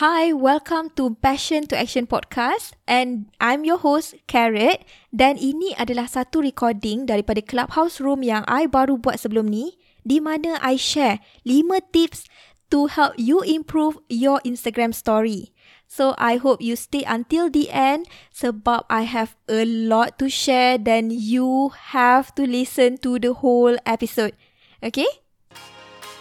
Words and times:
Hi, 0.00 0.32
welcome 0.32 0.88
to 0.96 1.20
Passion 1.20 1.68
to 1.68 1.76
Action 1.76 2.08
podcast 2.08 2.72
and 2.88 3.28
I'm 3.36 3.68
your 3.68 3.76
host 3.76 4.16
Carrot 4.24 4.88
dan 5.12 5.36
ini 5.36 5.76
adalah 5.76 6.08
satu 6.08 6.40
recording 6.40 7.04
daripada 7.04 7.44
Clubhouse 7.44 8.00
Room 8.00 8.24
yang 8.24 8.40
I 8.48 8.64
baru 8.64 8.96
buat 8.96 9.20
sebelum 9.20 9.52
ni 9.52 9.76
di 10.00 10.16
mana 10.16 10.56
I 10.64 10.80
share 10.80 11.20
5 11.44 11.92
tips 11.92 12.24
to 12.72 12.88
help 12.88 13.20
you 13.20 13.44
improve 13.44 14.00
your 14.08 14.40
Instagram 14.48 14.96
story. 14.96 15.52
So 15.84 16.16
I 16.16 16.40
hope 16.40 16.64
you 16.64 16.72
stay 16.72 17.04
until 17.04 17.52
the 17.52 17.68
end 17.68 18.08
sebab 18.32 18.88
I 18.88 19.04
have 19.04 19.36
a 19.44 19.68
lot 19.68 20.16
to 20.24 20.32
share 20.32 20.80
dan 20.80 21.12
you 21.12 21.68
have 21.92 22.32
to 22.40 22.48
listen 22.48 22.96
to 23.04 23.20
the 23.20 23.44
whole 23.44 23.76
episode. 23.84 24.32
Okay? 24.80 25.21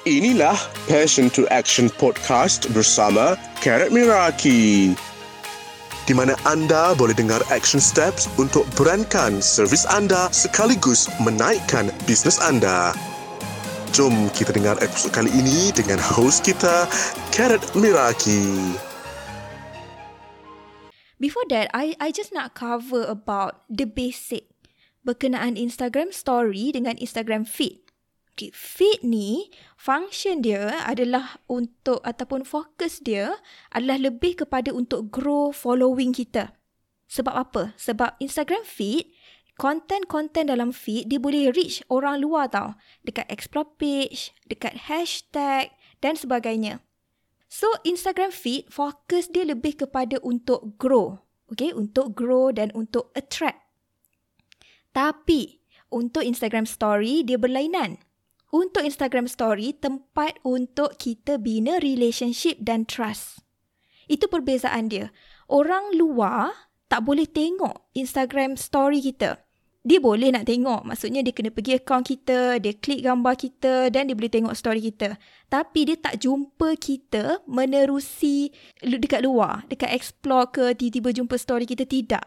Inilah 0.01 0.57
Passion 0.89 1.29
to 1.37 1.45
Action 1.53 1.85
Podcast 2.01 2.65
bersama 2.73 3.37
Karat 3.61 3.93
Miraki. 3.93 4.97
Di 6.09 6.13
mana 6.17 6.33
anda 6.49 6.97
boleh 6.97 7.13
dengar 7.13 7.45
action 7.53 7.77
steps 7.77 8.25
untuk 8.41 8.65
berankan 8.73 9.45
servis 9.45 9.85
anda 9.85 10.25
sekaligus 10.33 11.05
menaikkan 11.21 11.93
bisnes 12.09 12.41
anda. 12.41 12.97
Jom 13.93 14.33
kita 14.33 14.57
dengar 14.57 14.81
episod 14.81 15.13
kali 15.13 15.29
ini 15.37 15.69
dengan 15.69 16.01
host 16.01 16.49
kita, 16.49 16.89
Karat 17.29 17.61
Miraki. 17.77 18.73
Before 21.21 21.45
that, 21.53 21.69
I 21.77 21.93
I 22.01 22.09
just 22.09 22.33
nak 22.33 22.57
cover 22.57 23.05
about 23.05 23.69
the 23.69 23.85
basic 23.85 24.49
berkenaan 25.05 25.61
Instagram 25.61 26.09
story 26.09 26.73
dengan 26.73 26.97
Instagram 26.97 27.45
feed. 27.45 27.90
Okay, 28.31 28.47
feed 28.55 29.03
ni 29.03 29.51
function 29.75 30.39
dia 30.39 30.79
adalah 30.87 31.35
untuk 31.51 31.99
ataupun 31.99 32.47
fokus 32.47 33.03
dia 33.03 33.35
adalah 33.75 33.99
lebih 33.99 34.39
kepada 34.39 34.71
untuk 34.71 35.11
grow 35.11 35.51
following 35.51 36.15
kita. 36.15 36.55
Sebab 37.11 37.35
apa? 37.35 37.63
Sebab 37.75 38.15
Instagram 38.23 38.63
feed, 38.63 39.11
konten-konten 39.59 40.47
dalam 40.47 40.71
feed 40.71 41.11
dia 41.11 41.19
boleh 41.19 41.51
reach 41.51 41.83
orang 41.91 42.23
luar 42.23 42.47
tau. 42.47 42.79
Dekat 43.03 43.27
explore 43.27 43.75
page, 43.75 44.31
dekat 44.47 44.87
hashtag 44.87 45.75
dan 45.99 46.15
sebagainya. 46.15 46.79
So 47.51 47.67
Instagram 47.83 48.31
feed 48.31 48.71
fokus 48.71 49.27
dia 49.27 49.43
lebih 49.43 49.75
kepada 49.75 50.23
untuk 50.23 50.79
grow. 50.79 51.19
Okay, 51.51 51.75
untuk 51.75 52.15
grow 52.15 52.47
dan 52.55 52.71
untuk 52.71 53.11
attract. 53.11 53.59
Tapi 54.95 55.59
untuk 55.91 56.23
Instagram 56.23 56.63
story 56.63 57.27
dia 57.27 57.35
berlainan. 57.35 57.99
Untuk 58.51 58.83
Instagram 58.83 59.31
story, 59.31 59.71
tempat 59.71 60.35
untuk 60.43 60.99
kita 60.99 61.39
bina 61.39 61.79
relationship 61.79 62.59
dan 62.59 62.83
trust. 62.83 63.39
Itu 64.11 64.27
perbezaan 64.27 64.91
dia. 64.91 65.15
Orang 65.47 65.95
luar 65.95 66.51
tak 66.91 67.07
boleh 67.07 67.23
tengok 67.23 67.87
Instagram 67.95 68.59
story 68.59 68.99
kita. 68.99 69.39
Dia 69.81 69.97
boleh 69.97 70.29
nak 70.29 70.45
tengok. 70.45 70.83
Maksudnya 70.83 71.25
dia 71.25 71.33
kena 71.33 71.49
pergi 71.49 71.79
account 71.79 72.05
kita, 72.05 72.59
dia 72.61 72.75
klik 72.75 73.01
gambar 73.01 73.33
kita 73.33 73.89
dan 73.89 74.11
dia 74.11 74.13
boleh 74.13 74.29
tengok 74.29 74.53
story 74.53 74.83
kita. 74.83 75.15
Tapi 75.49 75.79
dia 75.87 75.97
tak 75.97 76.21
jumpa 76.21 76.77
kita 76.77 77.41
menerusi 77.47 78.53
dekat 78.83 79.25
luar. 79.25 79.65
Dekat 79.71 79.89
explore 79.95 80.53
ke 80.53 80.75
tiba-tiba 80.75 81.15
jumpa 81.15 81.39
story 81.39 81.65
kita. 81.65 81.87
Tidak. 81.87 82.25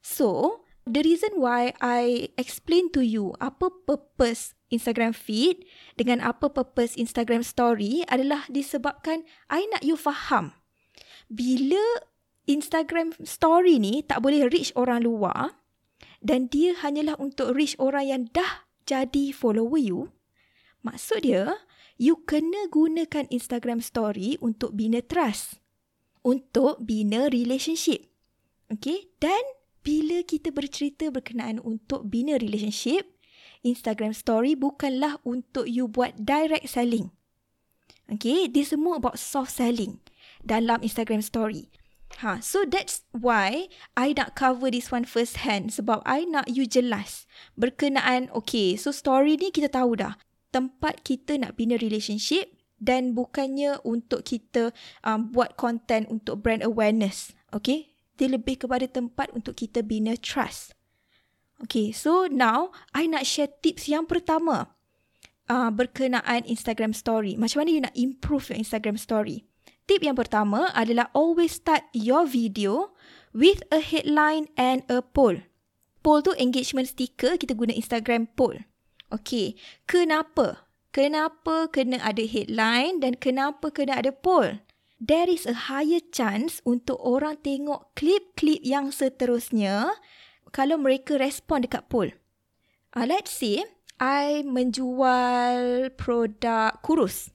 So, 0.00 0.63
the 0.84 1.00
reason 1.04 1.40
why 1.40 1.72
I 1.80 2.32
explain 2.36 2.92
to 2.92 3.00
you 3.00 3.32
apa 3.40 3.72
purpose 3.88 4.52
Instagram 4.68 5.16
feed 5.16 5.64
dengan 5.96 6.20
apa 6.20 6.52
purpose 6.52 6.96
Instagram 6.96 7.44
story 7.44 8.04
adalah 8.08 8.44
disebabkan 8.52 9.24
I 9.48 9.64
nak 9.72 9.82
you 9.84 9.96
faham. 9.96 10.56
Bila 11.32 11.80
Instagram 12.44 13.16
story 13.24 13.80
ni 13.80 14.04
tak 14.04 14.20
boleh 14.20 14.48
reach 14.52 14.70
orang 14.76 15.00
luar 15.04 15.56
dan 16.20 16.52
dia 16.52 16.76
hanyalah 16.76 17.16
untuk 17.16 17.56
reach 17.56 17.76
orang 17.80 18.04
yang 18.04 18.22
dah 18.32 18.68
jadi 18.84 19.32
follower 19.32 19.80
you, 19.80 20.12
maksud 20.84 21.24
dia 21.24 21.64
you 21.96 22.20
kena 22.28 22.68
gunakan 22.68 23.24
Instagram 23.32 23.80
story 23.80 24.36
untuk 24.44 24.76
bina 24.76 25.00
trust. 25.00 25.60
Untuk 26.24 26.80
bina 26.80 27.28
relationship. 27.28 28.08
Okay? 28.72 29.12
Dan 29.20 29.44
bila 29.84 30.24
kita 30.24 30.50
bercerita 30.50 31.12
berkenaan 31.12 31.60
untuk 31.60 32.08
bina 32.08 32.40
relationship, 32.40 33.04
Instagram 33.60 34.16
story 34.16 34.56
bukanlah 34.56 35.20
untuk 35.22 35.68
you 35.68 35.86
buat 35.86 36.16
direct 36.16 36.72
selling. 36.72 37.12
Okay, 38.08 38.48
dia 38.48 38.64
semua 38.64 39.00
about 39.00 39.16
soft 39.20 39.52
selling 39.56 40.00
dalam 40.44 40.80
Instagram 40.84 41.20
story. 41.24 41.72
Ha, 42.20 42.38
so 42.38 42.62
that's 42.62 43.02
why 43.10 43.66
I 43.98 44.14
nak 44.14 44.38
cover 44.38 44.70
this 44.70 44.94
one 44.94 45.02
first 45.02 45.42
hand 45.42 45.74
sebab 45.74 45.98
I 46.06 46.22
nak 46.28 46.46
you 46.46 46.62
jelas 46.62 47.26
berkenaan 47.58 48.30
okay, 48.30 48.78
so 48.78 48.94
story 48.94 49.34
ni 49.34 49.50
kita 49.50 49.66
tahu 49.66 49.98
dah 49.98 50.14
tempat 50.54 51.02
kita 51.02 51.34
nak 51.42 51.58
bina 51.58 51.74
relationship 51.74 52.54
dan 52.78 53.18
bukannya 53.18 53.82
untuk 53.82 54.22
kita 54.22 54.70
um, 55.02 55.34
buat 55.34 55.58
content 55.58 56.06
untuk 56.06 56.38
brand 56.38 56.62
awareness. 56.62 57.34
Okay, 57.50 57.93
dia 58.18 58.30
lebih 58.30 58.66
kepada 58.66 58.86
tempat 58.86 59.30
untuk 59.34 59.58
kita 59.58 59.82
bina 59.82 60.14
trust. 60.14 60.74
Okay, 61.62 61.94
so 61.94 62.26
now 62.26 62.74
I 62.90 63.06
nak 63.06 63.26
share 63.26 63.50
tips 63.62 63.86
yang 63.86 64.10
pertama 64.10 64.74
uh, 65.46 65.70
berkenaan 65.70 66.44
Instagram 66.44 66.92
story. 66.92 67.38
Macam 67.38 67.62
mana 67.62 67.70
you 67.70 67.82
nak 67.82 67.96
improve 67.96 68.50
your 68.50 68.58
Instagram 68.58 68.98
story? 68.98 69.46
Tip 69.84 70.00
yang 70.00 70.16
pertama 70.16 70.72
adalah 70.72 71.12
always 71.12 71.60
start 71.60 71.84
your 71.92 72.24
video 72.24 72.96
with 73.36 73.60
a 73.68 73.84
headline 73.84 74.48
and 74.56 74.80
a 74.88 75.04
poll. 75.04 75.36
Poll 76.00 76.24
tu 76.24 76.32
engagement 76.40 76.88
sticker, 76.88 77.36
kita 77.36 77.52
guna 77.52 77.76
Instagram 77.76 78.32
poll. 78.32 78.64
Okay, 79.12 79.56
kenapa? 79.84 80.64
Kenapa 80.94 81.68
kena 81.68 82.00
ada 82.00 82.22
headline 82.24 83.02
dan 83.02 83.18
kenapa 83.18 83.68
kena 83.68 84.00
ada 84.00 84.14
poll? 84.14 84.63
There 85.04 85.28
is 85.28 85.44
a 85.44 85.68
higher 85.68 86.00
chance 86.00 86.64
untuk 86.64 86.96
orang 86.96 87.36
tengok 87.44 87.92
klip-klip 87.92 88.64
yang 88.64 88.88
seterusnya 88.88 90.00
kalau 90.48 90.80
mereka 90.80 91.20
respon 91.20 91.60
dekat 91.60 91.84
poll. 91.92 92.08
Uh, 92.96 93.04
let's 93.04 93.36
say, 93.36 93.68
I 94.00 94.40
menjual 94.48 95.92
produk 96.00 96.80
kurus. 96.80 97.28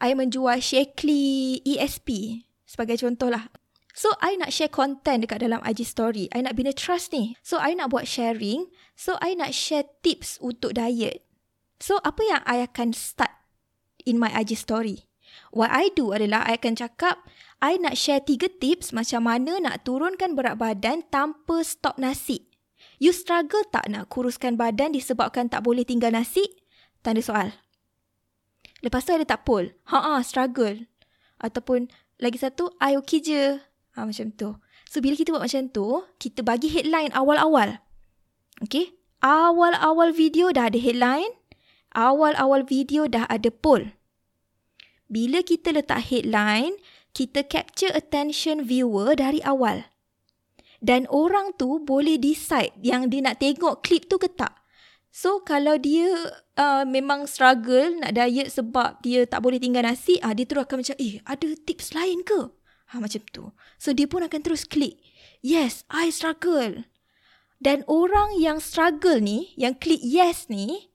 I 0.00 0.16
menjual 0.16 0.56
Shakely 0.64 1.60
ESP 1.68 2.40
sebagai 2.64 2.96
contoh 3.04 3.28
lah. 3.28 3.52
So, 3.92 4.08
I 4.24 4.40
nak 4.40 4.48
share 4.48 4.72
content 4.72 5.28
dekat 5.28 5.44
dalam 5.44 5.60
IG 5.68 5.84
story. 5.84 6.32
I 6.32 6.40
nak 6.40 6.56
bina 6.56 6.72
trust 6.72 7.12
ni. 7.12 7.36
So, 7.44 7.60
I 7.60 7.76
nak 7.76 7.92
buat 7.92 8.08
sharing. 8.08 8.72
So, 8.96 9.20
I 9.20 9.36
nak 9.36 9.52
share 9.52 9.84
tips 10.00 10.40
untuk 10.40 10.80
diet. 10.80 11.28
So, 11.76 12.00
apa 12.00 12.24
yang 12.24 12.40
I 12.48 12.64
akan 12.64 12.96
start 12.96 13.36
in 14.08 14.16
my 14.16 14.32
IG 14.32 14.56
story? 14.56 15.11
What 15.52 15.68
I 15.68 15.92
do 15.92 16.16
adalah 16.16 16.48
I 16.48 16.56
akan 16.56 16.80
cakap, 16.80 17.20
I 17.60 17.76
nak 17.76 18.00
share 18.00 18.24
tiga 18.24 18.48
tips 18.48 18.96
macam 18.96 19.28
mana 19.28 19.60
nak 19.60 19.84
turunkan 19.84 20.32
berat 20.32 20.56
badan 20.56 21.04
tanpa 21.12 21.60
stop 21.60 22.00
nasi. 22.00 22.48
You 22.96 23.12
struggle 23.12 23.60
tak 23.68 23.92
nak 23.92 24.08
kuruskan 24.08 24.56
badan 24.56 24.96
disebabkan 24.96 25.52
tak 25.52 25.60
boleh 25.60 25.84
tinggal 25.84 26.10
nasi? 26.16 26.48
Tanda 27.04 27.20
soal. 27.20 27.52
Lepas 28.80 29.04
tu 29.04 29.12
ada 29.12 29.28
tak 29.28 29.44
poll? 29.44 29.76
Ha 29.92 30.24
struggle. 30.24 30.88
Ataupun 31.36 31.92
lagi 32.16 32.40
satu, 32.40 32.72
I 32.80 32.96
okay 32.96 33.20
je. 33.20 33.60
Ha, 33.92 34.08
macam 34.08 34.32
tu. 34.32 34.56
So, 34.88 35.04
bila 35.04 35.18
kita 35.18 35.34
buat 35.34 35.44
macam 35.44 35.68
tu, 35.68 36.00
kita 36.16 36.40
bagi 36.40 36.70
headline 36.70 37.12
awal-awal. 37.12 37.82
Okay? 38.64 38.94
Awal-awal 39.20 40.14
video 40.16 40.48
dah 40.54 40.70
ada 40.72 40.78
headline. 40.78 41.28
Awal-awal 41.92 42.64
video 42.64 43.04
dah 43.04 43.28
ada 43.28 43.52
poll. 43.52 43.92
Bila 45.12 45.44
kita 45.44 45.76
letak 45.76 46.08
headline, 46.08 46.80
kita 47.12 47.44
capture 47.44 47.92
attention 47.92 48.64
viewer 48.64 49.12
dari 49.12 49.44
awal 49.44 49.92
dan 50.82 51.06
orang 51.14 51.54
tu 51.54 51.78
boleh 51.78 52.18
decide 52.18 52.74
yang 52.82 53.06
dia 53.06 53.22
nak 53.22 53.38
tengok 53.38 53.86
klip 53.86 54.10
tu 54.10 54.18
ke 54.18 54.26
tak. 54.26 54.58
So 55.14 55.46
kalau 55.46 55.78
dia 55.78 56.10
uh, 56.58 56.82
memang 56.82 57.30
struggle 57.30 58.02
nak 58.02 58.18
diet 58.18 58.50
sebab 58.50 58.98
dia 59.06 59.22
tak 59.22 59.46
boleh 59.46 59.62
tinggal 59.62 59.86
nasi, 59.86 60.18
ah 60.18 60.34
dia 60.34 60.42
terus 60.42 60.66
akan 60.66 60.82
macam 60.82 60.96
eh 60.98 61.22
ada 61.22 61.46
tips 61.54 61.94
lain 61.94 62.26
ke? 62.26 62.50
Ha 62.90 62.98
macam 62.98 63.22
tu. 63.30 63.54
So 63.78 63.94
dia 63.94 64.10
pun 64.10 64.26
akan 64.26 64.40
terus 64.42 64.66
klik. 64.66 64.98
Yes, 65.38 65.86
I 65.86 66.10
struggle. 66.10 66.82
Dan 67.62 67.86
orang 67.86 68.42
yang 68.42 68.58
struggle 68.58 69.22
ni, 69.22 69.54
yang 69.54 69.78
klik 69.78 70.02
yes 70.02 70.50
ni, 70.50 70.90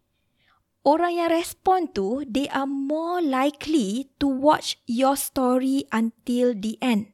orang 0.88 1.20
yang 1.20 1.30
respon 1.36 1.92
tu, 1.92 2.24
they 2.24 2.48
are 2.56 2.70
more 2.70 3.20
likely 3.20 4.08
to 4.24 4.32
watch 4.32 4.80
your 4.88 5.20
story 5.20 5.84
until 5.92 6.56
the 6.56 6.80
end 6.80 7.12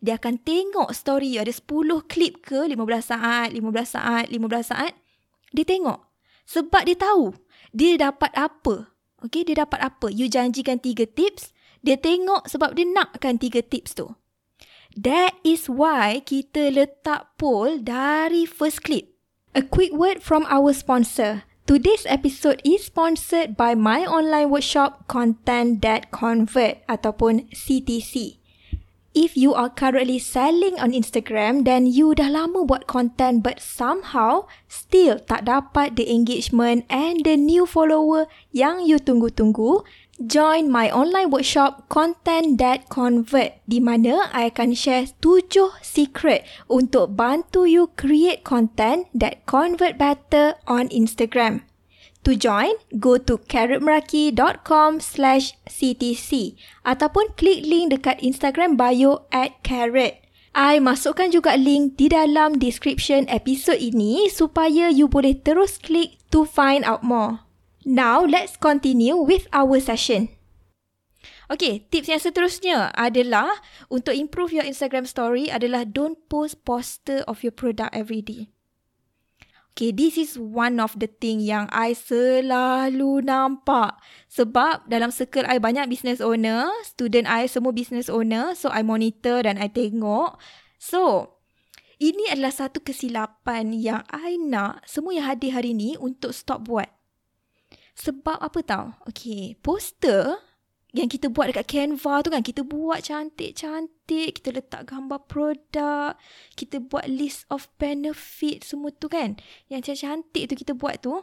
dia 0.00 0.20
akan 0.20 0.40
tengok 0.44 0.92
story 0.92 1.40
ada 1.40 1.52
10 1.52 1.66
klip 2.04 2.44
ke 2.44 2.68
15 2.68 2.76
saat, 3.00 3.48
15 3.52 3.96
saat, 3.96 4.24
15 4.28 4.70
saat. 4.72 4.92
Dia 5.56 5.64
tengok. 5.64 6.00
Sebab 6.46 6.86
dia 6.86 6.96
tahu 6.98 7.32
dia 7.72 7.98
dapat 7.98 8.30
apa. 8.36 8.92
Okay, 9.24 9.42
dia 9.42 9.64
dapat 9.64 9.80
apa. 9.80 10.12
You 10.12 10.28
janjikan 10.28 10.78
tiga 10.78 11.08
tips, 11.08 11.50
Dia 11.86 11.94
tengok 11.94 12.50
sebab 12.50 12.74
dia 12.74 12.82
nakkan 12.82 13.38
tiga 13.38 13.62
tips 13.62 13.94
tu. 13.94 14.10
That 14.98 15.38
is 15.46 15.70
why 15.70 16.18
kita 16.18 16.74
letak 16.74 17.36
poll 17.38 17.78
dari 17.78 18.42
first 18.42 18.82
clip. 18.82 19.06
A 19.54 19.62
quick 19.62 19.94
word 19.94 20.18
from 20.18 20.48
our 20.50 20.74
sponsor. 20.74 21.46
Today's 21.66 22.06
episode 22.06 22.62
is 22.62 22.86
sponsored 22.86 23.58
by 23.58 23.74
my 23.74 24.06
online 24.06 24.54
workshop 24.54 25.02
Content 25.10 25.82
That 25.82 26.14
Convert 26.14 26.78
ataupun 26.86 27.50
CTC. 27.50 28.38
If 29.18 29.34
you 29.34 29.50
are 29.50 29.66
currently 29.66 30.22
selling 30.22 30.78
on 30.78 30.94
Instagram, 30.94 31.66
then 31.66 31.90
you 31.90 32.14
dah 32.14 32.30
lama 32.30 32.62
buat 32.62 32.86
content 32.86 33.42
but 33.42 33.58
somehow 33.58 34.46
still 34.70 35.18
tak 35.18 35.50
dapat 35.50 35.98
the 35.98 36.06
engagement 36.06 36.86
and 36.86 37.26
the 37.26 37.34
new 37.34 37.66
follower 37.66 38.30
yang 38.54 38.86
you 38.86 39.02
tunggu-tunggu, 39.02 39.82
join 40.16 40.72
my 40.72 40.88
online 40.88 41.28
workshop 41.28 41.88
Content 41.92 42.56
That 42.56 42.88
Convert 42.88 43.60
di 43.68 43.84
mana 43.84 44.32
I 44.32 44.48
akan 44.48 44.72
share 44.72 45.04
7 45.04 45.76
secret 45.84 46.48
untuk 46.72 47.20
bantu 47.20 47.68
you 47.68 47.92
create 48.00 48.40
content 48.40 49.12
that 49.12 49.44
convert 49.44 50.00
better 50.00 50.56
on 50.64 50.88
Instagram. 50.88 51.68
To 52.24 52.34
join, 52.34 52.74
go 52.98 53.22
to 53.22 53.38
carrotmeraki.com 53.38 54.98
slash 54.98 55.54
ctc 55.70 56.58
ataupun 56.82 57.30
klik 57.38 57.62
link 57.62 57.94
dekat 57.94 58.18
Instagram 58.18 58.74
bio 58.74 59.30
at 59.30 59.62
carrot. 59.62 60.18
I 60.56 60.80
masukkan 60.80 61.30
juga 61.30 61.54
link 61.54 62.00
di 62.00 62.10
dalam 62.10 62.56
description 62.56 63.28
episod 63.30 63.78
ini 63.78 64.26
supaya 64.32 64.88
you 64.90 65.06
boleh 65.06 65.36
terus 65.38 65.76
klik 65.78 66.18
to 66.32 66.48
find 66.48 66.82
out 66.82 67.04
more. 67.04 67.45
Now, 67.86 68.26
let's 68.26 68.58
continue 68.58 69.14
with 69.14 69.46
our 69.54 69.78
session. 69.78 70.34
Okay, 71.46 71.86
tips 71.86 72.10
yang 72.10 72.18
seterusnya 72.18 72.90
adalah 72.90 73.62
untuk 73.86 74.18
improve 74.18 74.50
your 74.50 74.66
Instagram 74.66 75.06
story 75.06 75.46
adalah 75.46 75.86
don't 75.86 76.18
post 76.26 76.66
poster 76.66 77.22
of 77.30 77.46
your 77.46 77.54
product 77.54 77.94
every 77.94 78.18
day. 78.18 78.50
Okay, 79.70 79.94
this 79.94 80.18
is 80.18 80.34
one 80.34 80.82
of 80.82 80.98
the 80.98 81.06
thing 81.06 81.38
yang 81.38 81.70
I 81.70 81.94
selalu 81.94 83.22
nampak. 83.22 84.02
Sebab 84.34 84.90
dalam 84.90 85.14
circle 85.14 85.46
I 85.46 85.62
banyak 85.62 85.86
business 85.86 86.18
owner, 86.18 86.66
student 86.82 87.30
I 87.30 87.46
semua 87.46 87.70
business 87.70 88.10
owner. 88.10 88.58
So, 88.58 88.66
I 88.74 88.82
monitor 88.82 89.46
dan 89.46 89.62
I 89.62 89.70
tengok. 89.70 90.42
So, 90.82 91.38
ini 92.02 92.26
adalah 92.34 92.50
satu 92.50 92.82
kesilapan 92.82 93.70
yang 93.70 94.02
I 94.10 94.42
nak 94.42 94.82
semua 94.90 95.14
yang 95.14 95.30
hadir 95.30 95.54
hari 95.54 95.70
ni 95.70 95.94
untuk 95.94 96.34
stop 96.34 96.66
buat. 96.66 96.95
Sebab 97.96 98.36
apa 98.36 98.60
tau? 98.60 98.92
Okay, 99.08 99.56
poster 99.64 100.36
yang 100.96 101.12
kita 101.12 101.28
buat 101.28 101.52
dekat 101.52 101.68
Canva 101.68 102.24
tu 102.24 102.32
kan 102.32 102.40
kita 102.40 102.64
buat 102.64 103.04
cantik-cantik 103.04 104.40
kita 104.40 104.48
letak 104.48 104.88
gambar 104.88 105.28
produk 105.28 106.16
kita 106.56 106.80
buat 106.80 107.04
list 107.04 107.44
of 107.52 107.68
benefit 107.76 108.64
semua 108.64 108.88
tu 108.96 109.12
kan. 109.12 109.36
Yang 109.68 110.00
cantik 110.00 110.48
tu 110.48 110.54
kita 110.56 110.72
buat 110.72 111.04
tu 111.04 111.20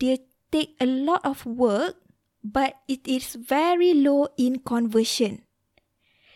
dia 0.00 0.16
take 0.48 0.72
a 0.80 0.88
lot 0.88 1.20
of 1.20 1.44
work 1.44 2.00
but 2.40 2.80
it 2.88 3.04
is 3.04 3.36
very 3.36 3.92
low 3.92 4.32
in 4.40 4.64
conversion. 4.64 5.44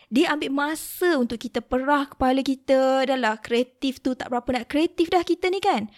Dia 0.07 0.31
ambil 0.31 0.53
masa 0.55 1.19
untuk 1.19 1.41
kita 1.41 1.59
perah 1.59 2.07
kepala 2.07 2.39
kita. 2.39 3.03
Dah 3.03 3.17
lah 3.19 3.35
kreatif 3.43 3.99
tu 3.99 4.15
tak 4.15 4.31
berapa 4.31 4.61
nak 4.61 4.71
kreatif 4.71 5.11
dah 5.11 5.25
kita 5.25 5.51
ni 5.51 5.59
kan 5.59 5.91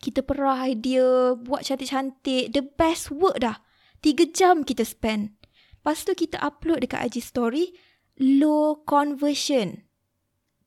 kita 0.00 0.24
perah 0.24 0.66
idea 0.66 1.36
buat 1.36 1.68
cantik-cantik 1.68 2.56
the 2.56 2.64
best 2.80 3.12
work 3.12 3.38
dah 3.38 3.60
Tiga 4.00 4.24
jam 4.32 4.64
kita 4.64 4.80
spend 4.80 5.36
Lepas 5.80 6.04
tu 6.04 6.12
kita 6.12 6.36
upload 6.44 6.84
dekat 6.84 7.08
IG 7.08 7.24
story, 7.24 7.72
low 8.20 8.84
conversion. 8.84 9.88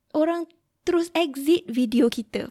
Orang 0.09 0.50
terus 0.81 1.13
exit 1.13 1.69
video 1.69 2.09
kita. 2.09 2.50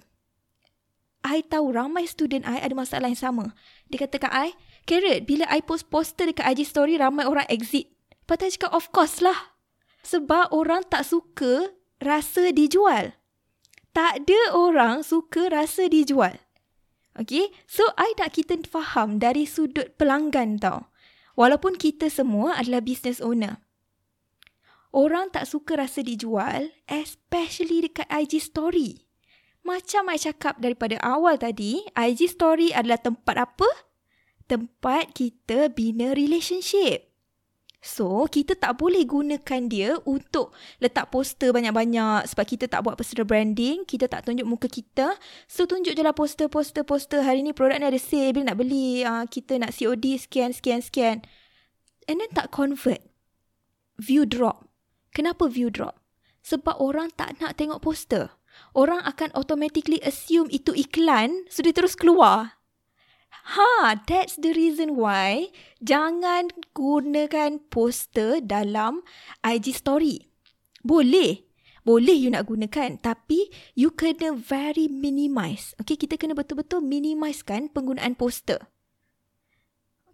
I 1.27 1.43
tahu 1.43 1.75
ramai 1.75 2.07
student 2.07 2.47
I 2.47 2.63
ada 2.63 2.75
masalah 2.79 3.11
yang 3.11 3.19
sama. 3.19 3.51
Dia 3.91 4.07
kata 4.07 4.23
kat 4.23 4.31
I, 4.31 4.55
Carrot, 4.87 5.27
bila 5.27 5.47
I 5.51 5.59
post 5.59 5.91
poster 5.91 6.31
dekat 6.31 6.55
IG 6.55 6.71
story, 6.71 7.03
ramai 7.03 7.27
orang 7.27 7.47
exit. 7.51 7.91
I 8.31 8.39
cakap, 8.39 8.71
of 8.71 8.95
course 8.95 9.19
lah. 9.19 9.59
Sebab 10.07 10.55
orang 10.55 10.87
tak 10.87 11.03
suka 11.03 11.75
rasa 11.99 12.55
dijual. 12.55 13.19
Tak 13.91 14.23
ada 14.23 14.41
orang 14.55 15.03
suka 15.03 15.51
rasa 15.51 15.91
dijual. 15.91 16.42
Okay, 17.13 17.53
so 17.69 17.85
I 18.01 18.17
nak 18.17 18.33
kita 18.33 18.57
faham 18.65 19.21
dari 19.21 19.45
sudut 19.45 19.93
pelanggan 20.01 20.57
tau. 20.57 20.89
Walaupun 21.37 21.77
kita 21.77 22.09
semua 22.09 22.57
adalah 22.57 22.81
business 22.81 23.21
owner. 23.21 23.61
Orang 24.93 25.33
tak 25.33 25.49
suka 25.49 25.77
rasa 25.77 26.05
dijual, 26.05 26.73
especially 26.89 27.85
dekat 27.85 28.09
IG 28.09 28.41
story. 28.41 29.09
Macam 29.65 30.09
saya 30.13 30.33
cakap 30.33 30.61
daripada 30.61 31.01
awal 31.05 31.37
tadi, 31.37 31.85
IG 31.93 32.33
story 32.33 32.73
adalah 32.73 33.01
tempat 33.01 33.37
apa? 33.37 33.69
Tempat 34.49 35.17
kita 35.17 35.73
bina 35.73 36.13
relationship. 36.17 37.12
So, 37.83 38.31
kita 38.31 38.55
tak 38.55 38.79
boleh 38.79 39.03
gunakan 39.03 39.61
dia 39.67 39.99
untuk 40.07 40.55
letak 40.79 41.11
poster 41.11 41.51
banyak-banyak 41.51 42.31
sebab 42.31 42.45
kita 42.47 42.71
tak 42.71 42.87
buat 42.87 42.95
personal 42.95 43.27
branding, 43.27 43.83
kita 43.83 44.07
tak 44.07 44.23
tunjuk 44.23 44.47
muka 44.47 44.71
kita. 44.71 45.19
So, 45.51 45.67
tunjuk 45.67 45.99
je 45.99 46.03
lah 46.07 46.15
poster, 46.15 46.47
poster, 46.47 46.87
poster. 46.87 47.27
Hari 47.27 47.43
ni 47.43 47.51
produk 47.51 47.83
ni 47.83 47.91
ada 47.91 47.99
sale, 47.99 48.31
bila 48.31 48.55
nak 48.55 48.63
beli, 48.63 49.03
uh, 49.03 49.27
kita 49.27 49.59
nak 49.59 49.75
COD, 49.75 50.15
scan, 50.15 50.55
scan, 50.55 50.79
scan. 50.79 51.27
And 52.07 52.23
then 52.23 52.31
tak 52.31 52.55
convert. 52.55 53.03
View 53.99 54.31
drop. 54.31 54.71
Kenapa 55.11 55.51
view 55.51 55.67
drop? 55.67 55.99
Sebab 56.47 56.79
orang 56.79 57.11
tak 57.19 57.43
nak 57.43 57.59
tengok 57.59 57.83
poster. 57.83 58.31
Orang 58.79 59.03
akan 59.03 59.35
automatically 59.35 59.99
assume 60.07 60.47
itu 60.55 60.71
iklan, 60.71 61.51
so 61.51 61.67
dia 61.67 61.75
terus 61.75 61.99
keluar. 61.99 62.62
Ha, 63.33 63.99
that's 64.07 64.39
the 64.39 64.55
reason 64.55 64.95
why 64.95 65.51
jangan 65.83 66.55
gunakan 66.77 67.59
poster 67.73 68.39
dalam 68.39 69.03
IG 69.43 69.75
story. 69.75 70.31
Boleh. 70.87 71.43
Boleh 71.83 72.15
you 72.15 72.31
nak 72.31 72.47
gunakan. 72.47 73.03
Tapi 73.03 73.51
you 73.75 73.91
kena 73.91 74.39
very 74.39 74.87
minimize. 74.87 75.75
Okay, 75.83 75.99
kita 75.99 76.15
kena 76.15 76.39
betul-betul 76.39 76.79
minimizekan 76.79 77.67
penggunaan 77.67 78.15
poster. 78.15 78.71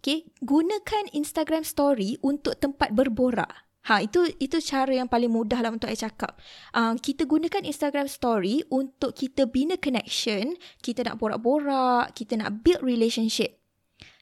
Okay, 0.01 0.31
gunakan 0.41 1.13
Instagram 1.13 1.69
story 1.69 2.17
untuk 2.25 2.57
tempat 2.57 2.97
berborak. 2.97 3.68
Ha 3.87 4.03
itu 4.03 4.27
itu 4.43 4.59
cara 4.59 4.91
yang 4.91 5.07
paling 5.07 5.31
mudah 5.31 5.63
lah 5.63 5.71
untuk 5.71 5.89
saya 5.89 6.11
cakap. 6.11 6.37
Uh, 6.75 6.99
kita 6.99 7.25
gunakan 7.25 7.63
Instagram 7.63 8.11
story 8.11 8.67
untuk 8.69 9.15
kita 9.15 9.47
bina 9.47 9.79
connection, 9.79 10.59
kita 10.83 11.07
nak 11.07 11.23
borak-borak, 11.23 12.13
kita 12.19 12.37
nak 12.37 12.67
build 12.67 12.83
relationship. 12.83 13.59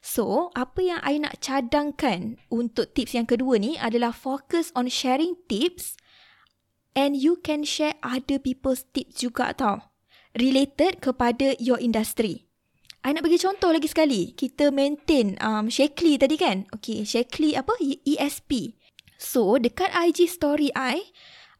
So, 0.06 0.54
apa 0.54 0.86
yang 0.86 1.00
I 1.02 1.18
nak 1.18 1.42
cadangkan 1.42 2.38
untuk 2.46 2.94
tips 2.94 3.18
yang 3.18 3.26
kedua 3.26 3.58
ni 3.58 3.74
adalah 3.74 4.14
fokus 4.14 4.70
on 4.78 4.86
sharing 4.86 5.34
tips 5.50 5.98
and 6.94 7.18
you 7.18 7.42
can 7.42 7.66
share 7.66 7.98
other 8.06 8.38
people's 8.38 8.86
tips 8.94 9.18
juga 9.18 9.50
tau. 9.50 9.82
Related 10.38 11.02
kepada 11.02 11.58
your 11.58 11.82
industry. 11.82 12.46
I 13.02 13.14
nak 13.14 13.26
bagi 13.26 13.38
contoh 13.38 13.70
lagi 13.74 13.86
sekali. 13.90 14.34
Kita 14.34 14.70
maintain 14.70 15.38
um, 15.38 15.70
Shakely 15.70 16.18
tadi 16.18 16.34
kan? 16.34 16.66
Okay, 16.74 17.06
Shakely 17.06 17.54
apa? 17.54 17.74
ESP. 17.82 18.78
So, 19.16 19.56
dekat 19.56 19.92
IG 19.92 20.28
story 20.28 20.68
I, 20.76 21.00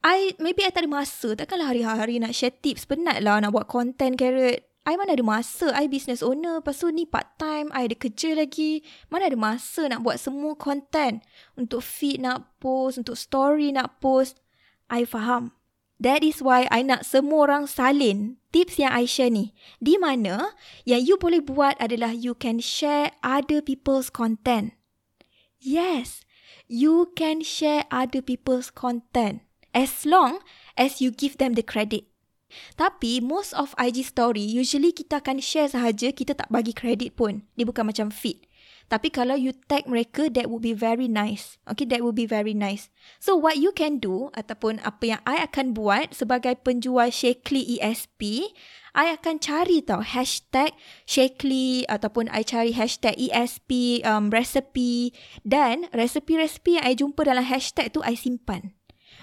I 0.05 0.37
maybe 0.37 0.61
I 0.61 0.69
tak 0.69 0.85
ada 0.85 0.89
masa. 0.89 1.33
Takkanlah 1.33 1.73
hari-hari 1.73 2.21
nak 2.21 2.33
share 2.37 2.53
tips. 2.53 2.85
Penat 2.85 3.21
lah 3.25 3.41
nak 3.41 3.53
buat 3.53 3.65
content 3.65 4.13
carrot. 4.13 4.61
I 4.87 4.95
mana 4.95 5.17
ada 5.17 5.25
masa. 5.25 5.73
I 5.73 5.89
business 5.89 6.23
owner. 6.23 6.61
Lepas 6.63 6.79
tu 6.79 6.87
ni 6.93 7.03
part 7.03 7.35
time. 7.41 7.73
I 7.73 7.89
ada 7.89 7.97
kerja 7.97 8.37
lagi. 8.37 8.85
Mana 9.11 9.27
ada 9.27 9.35
masa 9.35 9.89
nak 9.89 10.05
buat 10.05 10.21
semua 10.21 10.55
content. 10.55 11.19
Untuk 11.57 11.83
feed 11.83 12.23
nak 12.23 12.55
post. 12.61 13.01
Untuk 13.01 13.17
story 13.17 13.73
nak 13.73 13.99
post. 13.99 14.39
I 14.87 15.03
faham. 15.03 15.51
That 15.97 16.21
is 16.21 16.45
why 16.45 16.69
I 16.69 16.85
nak 16.85 17.09
semua 17.09 17.49
orang 17.49 17.65
salin 17.65 18.37
tips 18.53 18.77
yang 18.77 18.93
I 18.93 19.09
share 19.09 19.33
ni. 19.33 19.57
Di 19.81 19.97
mana 19.97 20.53
yang 20.85 21.01
you 21.01 21.17
boleh 21.17 21.41
buat 21.41 21.73
adalah 21.81 22.13
you 22.13 22.37
can 22.37 22.61
share 22.61 23.17
other 23.25 23.65
people's 23.65 24.13
content. 24.13 24.77
Yes 25.57 26.26
you 26.67 27.11
can 27.15 27.41
share 27.41 27.87
other 27.89 28.21
people's 28.21 28.69
content 28.69 29.43
as 29.71 30.05
long 30.05 30.43
as 30.75 30.99
you 30.99 31.11
give 31.11 31.39
them 31.39 31.55
the 31.55 31.63
credit. 31.63 32.07
Tapi 32.79 33.19
most 33.19 33.51
of 33.59 33.75
IG 33.75 34.07
story 34.07 34.43
usually 34.43 34.95
kita 34.95 35.19
akan 35.19 35.43
share 35.43 35.67
sahaja 35.67 36.15
kita 36.15 36.31
tak 36.35 36.47
bagi 36.47 36.71
credit 36.71 37.15
pun. 37.19 37.43
Dia 37.59 37.67
bukan 37.67 37.91
macam 37.91 38.07
feed. 38.07 38.47
Tapi 38.87 39.11
kalau 39.11 39.35
you 39.35 39.51
tag 39.67 39.83
mereka, 39.83 40.31
that 40.31 40.47
would 40.47 40.63
be 40.63 40.71
very 40.71 41.11
nice. 41.11 41.59
Okay, 41.67 41.83
that 41.91 41.99
would 41.99 42.15
be 42.15 42.23
very 42.23 42.55
nice. 42.55 42.87
So 43.19 43.35
what 43.35 43.59
you 43.59 43.75
can 43.75 43.99
do, 43.99 44.31
ataupun 44.31 44.79
apa 44.79 45.03
yang 45.03 45.21
I 45.27 45.43
akan 45.43 45.75
buat 45.75 46.15
sebagai 46.15 46.55
penjual 46.63 47.11
Shakely 47.11 47.75
ESP, 47.75 48.47
I 48.97 49.13
akan 49.13 49.37
cari 49.37 49.85
tau 49.85 50.01
hashtag 50.01 50.73
Shakely 51.05 51.85
ataupun 51.85 52.33
I 52.33 52.41
cari 52.41 52.73
hashtag 52.73 53.13
ESP 53.13 54.01
um, 54.01 54.33
recipe 54.33 55.13
dan 55.45 55.85
resepi-resepi 55.93 56.81
yang 56.81 56.85
I 56.89 56.93
jumpa 56.97 57.21
dalam 57.21 57.45
hashtag 57.45 57.93
tu 57.93 58.01
I 58.01 58.17
simpan. 58.17 58.73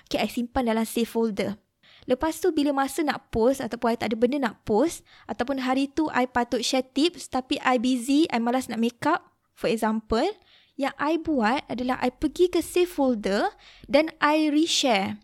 Okay, 0.07 0.23
I 0.23 0.31
simpan 0.31 0.71
dalam 0.71 0.87
save 0.87 1.11
folder. 1.11 1.59
Lepas 2.07 2.39
tu 2.39 2.55
bila 2.55 2.71
masa 2.71 3.03
nak 3.03 3.35
post 3.35 3.59
ataupun 3.59 3.97
I 3.97 3.99
tak 3.99 4.15
ada 4.15 4.17
benda 4.17 4.39
nak 4.39 4.63
post 4.63 5.03
ataupun 5.27 5.67
hari 5.67 5.91
tu 5.91 6.07
I 6.15 6.31
patut 6.31 6.63
share 6.63 6.87
tips 6.87 7.27
tapi 7.27 7.59
I 7.59 7.83
busy, 7.83 8.31
I 8.31 8.39
malas 8.39 8.71
nak 8.71 8.79
make 8.79 9.03
up. 9.03 9.27
For 9.59 9.67
example, 9.67 10.39
yang 10.79 10.95
I 11.03 11.19
buat 11.19 11.67
adalah 11.67 11.99
I 11.99 12.15
pergi 12.15 12.47
ke 12.47 12.63
save 12.63 12.95
folder 12.95 13.51
dan 13.91 14.15
I 14.23 14.55
reshare. 14.55 15.19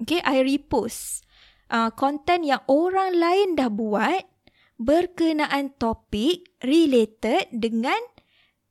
Okay, 0.00 0.24
I 0.24 0.40
repost. 0.40 1.26
Uh, 1.72 1.88
content 1.96 2.44
yang 2.44 2.60
orang 2.68 3.16
lain 3.16 3.56
dah 3.56 3.72
buat 3.72 4.28
berkenaan 4.76 5.72
topik 5.80 6.52
related 6.60 7.48
dengan 7.48 7.96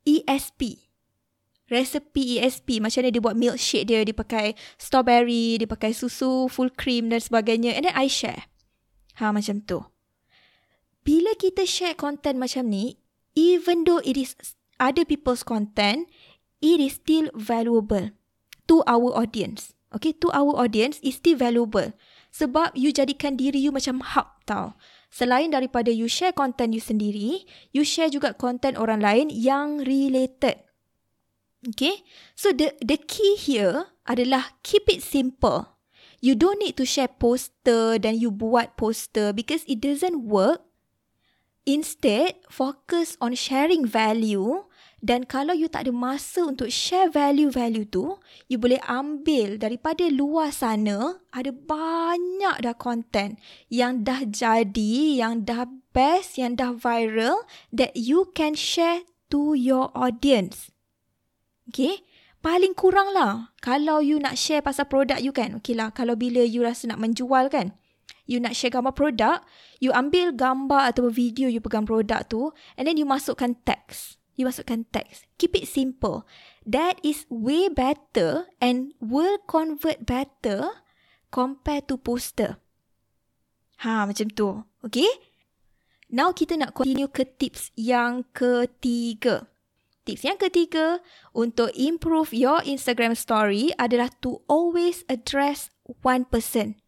ESP 0.06 0.92
resepi 1.72 2.36
ESP 2.36 2.84
macam 2.84 3.00
mana 3.00 3.08
dia 3.08 3.22
buat 3.24 3.36
milkshake 3.36 3.88
dia 3.88 4.04
dia 4.04 4.12
pakai 4.12 4.52
strawberry 4.76 5.56
dia 5.56 5.64
pakai 5.64 5.96
susu 5.96 6.52
full 6.52 6.68
cream 6.76 7.08
dan 7.08 7.24
sebagainya. 7.24 7.72
And 7.72 7.88
then 7.88 7.96
I 7.96 8.12
share. 8.12 8.44
Ha 9.16 9.32
macam 9.32 9.64
tu. 9.64 9.80
Bila 11.02 11.32
kita 11.40 11.64
share 11.64 11.96
content 11.96 12.36
macam 12.36 12.68
ni 12.68 13.00
even 13.32 13.88
though 13.88 14.04
it 14.04 14.20
is 14.20 14.36
other 14.76 15.08
people's 15.08 15.40
content 15.40 16.12
it 16.60 16.78
is 16.78 17.00
still 17.00 17.32
valuable 17.32 18.12
to 18.68 18.84
our 18.84 19.08
audience. 19.16 19.72
Okay 19.96 20.12
to 20.20 20.28
our 20.36 20.52
audience 20.60 21.00
is 21.00 21.16
still 21.16 21.40
valuable 21.40 21.96
sebab 22.32 22.74
you 22.74 22.90
jadikan 22.90 23.36
diri 23.36 23.60
you 23.60 23.70
macam 23.70 24.00
hub 24.00 24.28
tau 24.48 24.74
Selain 25.12 25.52
daripada 25.52 25.92
you 25.92 26.08
share 26.08 26.32
content 26.32 26.72
you 26.72 26.80
sendiri, 26.80 27.44
you 27.68 27.84
share 27.84 28.08
juga 28.08 28.32
content 28.32 28.80
orang 28.80 29.04
lain 29.04 29.28
yang 29.28 29.84
related 29.84 30.64
Okay, 31.62 32.02
so 32.34 32.50
the 32.50 32.74
the 32.82 32.98
key 32.98 33.38
here 33.38 33.94
adalah 34.02 34.58
keep 34.66 34.82
it 34.90 34.98
simple. 34.98 35.78
You 36.18 36.34
don't 36.34 36.58
need 36.58 36.74
to 36.74 36.82
share 36.82 37.06
poster 37.06 38.02
dan 38.02 38.18
you 38.18 38.34
buat 38.34 38.74
poster 38.74 39.30
because 39.30 39.62
it 39.70 39.78
doesn't 39.78 40.26
work. 40.26 40.66
Instead, 41.62 42.42
focus 42.50 43.14
on 43.22 43.38
sharing 43.38 43.86
value 43.86 44.66
dan 45.02 45.26
kalau 45.26 45.50
you 45.50 45.66
tak 45.66 45.90
ada 45.90 45.92
masa 45.92 46.46
untuk 46.46 46.70
share 46.70 47.10
value-value 47.10 47.90
tu, 47.90 48.22
you 48.46 48.54
boleh 48.54 48.78
ambil 48.86 49.58
daripada 49.58 50.06
luar 50.06 50.54
sana, 50.54 51.18
ada 51.34 51.50
banyak 51.50 52.62
dah 52.62 52.76
content 52.78 53.34
yang 53.66 54.06
dah 54.06 54.22
jadi, 54.22 55.18
yang 55.18 55.42
dah 55.42 55.66
best, 55.90 56.38
yang 56.38 56.54
dah 56.54 56.70
viral 56.78 57.42
that 57.74 57.98
you 57.98 58.30
can 58.30 58.54
share 58.54 59.02
to 59.26 59.58
your 59.58 59.90
audience. 59.98 60.70
Okay. 61.66 62.06
Paling 62.38 62.74
kurang 62.74 63.10
lah. 63.10 63.54
Kalau 63.58 64.02
you 64.02 64.18
nak 64.22 64.38
share 64.38 64.62
pasal 64.62 64.86
produk 64.86 65.18
you 65.22 65.30
kan. 65.30 65.62
Okay 65.62 65.78
lah. 65.78 65.94
Kalau 65.94 66.18
bila 66.18 66.42
you 66.42 66.62
rasa 66.62 66.90
nak 66.90 66.98
menjual 66.98 67.50
kan. 67.50 67.70
You 68.26 68.42
nak 68.42 68.58
share 68.58 68.74
gambar 68.74 68.94
produk. 68.98 69.46
You 69.78 69.94
ambil 69.94 70.34
gambar 70.34 70.90
atau 70.90 71.06
video 71.06 71.46
you 71.46 71.62
pegang 71.62 71.86
produk 71.86 72.26
tu. 72.26 72.50
And 72.74 72.90
then 72.90 72.98
you 72.98 73.06
masukkan 73.06 73.58
teks. 73.62 74.21
You 74.42 74.50
masukkan 74.50 74.90
teks. 74.90 75.22
Keep 75.38 75.62
it 75.62 75.70
simple. 75.70 76.26
That 76.66 76.98
is 77.06 77.30
way 77.30 77.70
better 77.70 78.50
and 78.58 78.90
will 78.98 79.38
convert 79.46 80.02
better 80.02 80.82
compared 81.30 81.86
to 81.86 81.94
poster. 81.94 82.58
Ha 83.86 84.02
macam 84.02 84.34
tu. 84.34 84.66
Okay. 84.82 85.06
Now 86.10 86.34
kita 86.34 86.58
nak 86.58 86.74
continue 86.74 87.06
ke 87.06 87.22
tips 87.22 87.70
yang 87.78 88.26
ketiga. 88.34 89.46
Tips 90.02 90.26
yang 90.26 90.42
ketiga 90.42 90.98
untuk 91.30 91.70
improve 91.78 92.34
your 92.34 92.58
Instagram 92.66 93.14
story 93.14 93.70
adalah 93.78 94.10
to 94.26 94.42
always 94.50 95.06
address 95.06 95.70
one 96.02 96.26
person. 96.26 96.82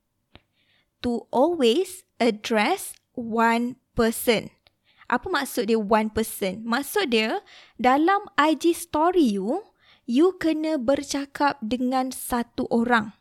To 1.07 1.31
always 1.31 2.03
address 2.19 2.99
one 3.15 3.79
person. 3.95 4.51
Apa 5.09 5.29
maksud 5.29 5.69
dia 5.69 5.79
one 5.79 6.09
person? 6.09 6.65
Maksud 6.65 7.13
dia 7.13 7.45
dalam 7.77 8.25
IG 8.41 8.73
story 8.73 9.37
you, 9.37 9.65
you 10.09 10.37
kena 10.41 10.81
bercakap 10.81 11.61
dengan 11.61 12.13
satu 12.13 12.65
orang. 12.73 13.13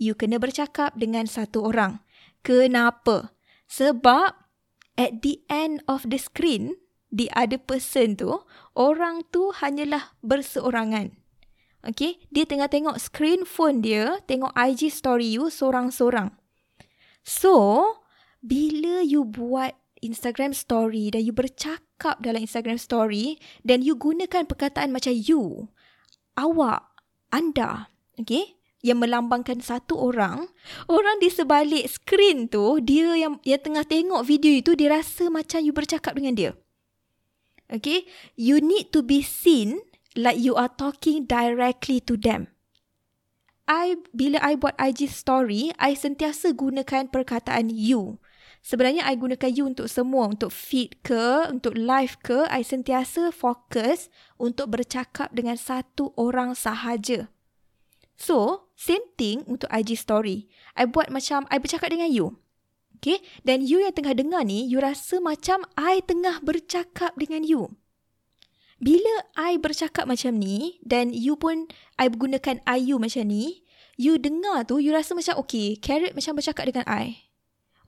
You 0.00 0.16
kena 0.16 0.40
bercakap 0.40 0.96
dengan 0.96 1.28
satu 1.28 1.68
orang. 1.68 2.00
Kenapa? 2.40 3.36
Sebab 3.68 4.32
at 4.96 5.20
the 5.20 5.40
end 5.48 5.84
of 5.88 6.08
the 6.08 6.16
screen, 6.16 6.76
the 7.12 7.28
other 7.36 7.60
person 7.60 8.16
tu, 8.16 8.40
orang 8.76 9.24
tu 9.28 9.52
hanyalah 9.56 10.16
berseorangan. 10.24 11.16
Okay, 11.80 12.20
dia 12.28 12.44
tengah 12.44 12.68
tengok 12.68 13.00
screen 13.00 13.48
phone 13.48 13.80
dia, 13.80 14.20
tengok 14.28 14.52
IG 14.52 14.92
story 14.92 15.32
you 15.32 15.48
seorang-seorang. 15.48 16.28
So, 17.24 17.56
bila 18.44 19.00
you 19.00 19.24
buat 19.24 19.79
Instagram 20.00 20.56
story 20.56 21.12
dan 21.12 21.24
you 21.24 21.32
bercakap 21.32 22.20
dalam 22.24 22.44
Instagram 22.44 22.80
story 22.80 23.36
dan 23.64 23.84
you 23.84 23.96
gunakan 23.96 24.48
perkataan 24.48 24.92
macam 24.92 25.12
you, 25.12 25.68
awak, 26.36 26.88
anda, 27.32 27.92
okay, 28.16 28.60
yang 28.80 29.00
melambangkan 29.00 29.60
satu 29.60 29.96
orang, 30.00 30.48
orang 30.88 31.16
di 31.20 31.28
sebalik 31.28 31.84
screen 31.84 32.48
tu, 32.48 32.80
dia 32.80 33.12
yang 33.12 33.36
yang 33.44 33.60
tengah 33.60 33.84
tengok 33.84 34.24
video 34.24 34.56
itu, 34.56 34.72
dia 34.72 34.88
rasa 34.96 35.28
macam 35.28 35.60
you 35.60 35.72
bercakap 35.76 36.16
dengan 36.16 36.34
dia. 36.36 36.52
Okay, 37.70 38.08
you 38.34 38.58
need 38.58 38.90
to 38.90 39.04
be 39.04 39.22
seen 39.22 39.78
like 40.18 40.40
you 40.40 40.58
are 40.58 40.72
talking 40.72 41.28
directly 41.28 42.02
to 42.02 42.18
them. 42.18 42.50
I 43.70 43.94
bila 44.10 44.42
I 44.42 44.58
buat 44.58 44.74
IG 44.74 45.06
story, 45.06 45.70
I 45.78 45.94
sentiasa 45.94 46.58
gunakan 46.58 47.06
perkataan 47.14 47.70
you. 47.70 48.18
Sebenarnya 48.60 49.08
I 49.08 49.16
gunakan 49.16 49.50
you 49.56 49.64
untuk 49.64 49.88
semua, 49.88 50.28
untuk 50.28 50.52
feed 50.52 51.00
ke, 51.00 51.48
untuk 51.48 51.72
live 51.74 52.20
ke, 52.20 52.44
I 52.52 52.60
sentiasa 52.60 53.32
fokus 53.32 54.12
untuk 54.36 54.76
bercakap 54.76 55.32
dengan 55.32 55.56
satu 55.56 56.12
orang 56.20 56.52
sahaja. 56.52 57.32
So, 58.20 58.68
same 58.76 59.08
thing 59.16 59.48
untuk 59.48 59.64
IG 59.72 59.96
story. 59.96 60.52
I 60.76 60.84
buat 60.84 61.08
macam 61.08 61.48
I 61.48 61.56
bercakap 61.56 61.88
dengan 61.88 62.12
you. 62.12 62.36
Okay. 63.00 63.24
Dan 63.48 63.64
you 63.64 63.80
yang 63.80 63.96
tengah 63.96 64.12
dengar 64.12 64.44
ni, 64.44 64.68
you 64.68 64.76
rasa 64.76 65.24
macam 65.24 65.64
I 65.72 66.04
tengah 66.04 66.44
bercakap 66.44 67.16
dengan 67.16 67.40
you. 67.48 67.80
Bila 68.76 69.24
I 69.40 69.56
bercakap 69.56 70.04
macam 70.04 70.36
ni, 70.36 70.76
dan 70.84 71.16
you 71.16 71.32
pun, 71.32 71.72
I 71.96 72.12
gunakan 72.12 72.60
I 72.68 72.76
you 72.76 73.00
macam 73.00 73.24
ni, 73.24 73.64
you 73.96 74.20
dengar 74.20 74.68
tu, 74.68 74.84
you 74.84 74.92
rasa 74.92 75.16
macam, 75.16 75.40
okay, 75.40 75.80
Carrot 75.80 76.12
macam 76.12 76.36
bercakap 76.36 76.68
dengan 76.68 76.84
I. 76.84 77.29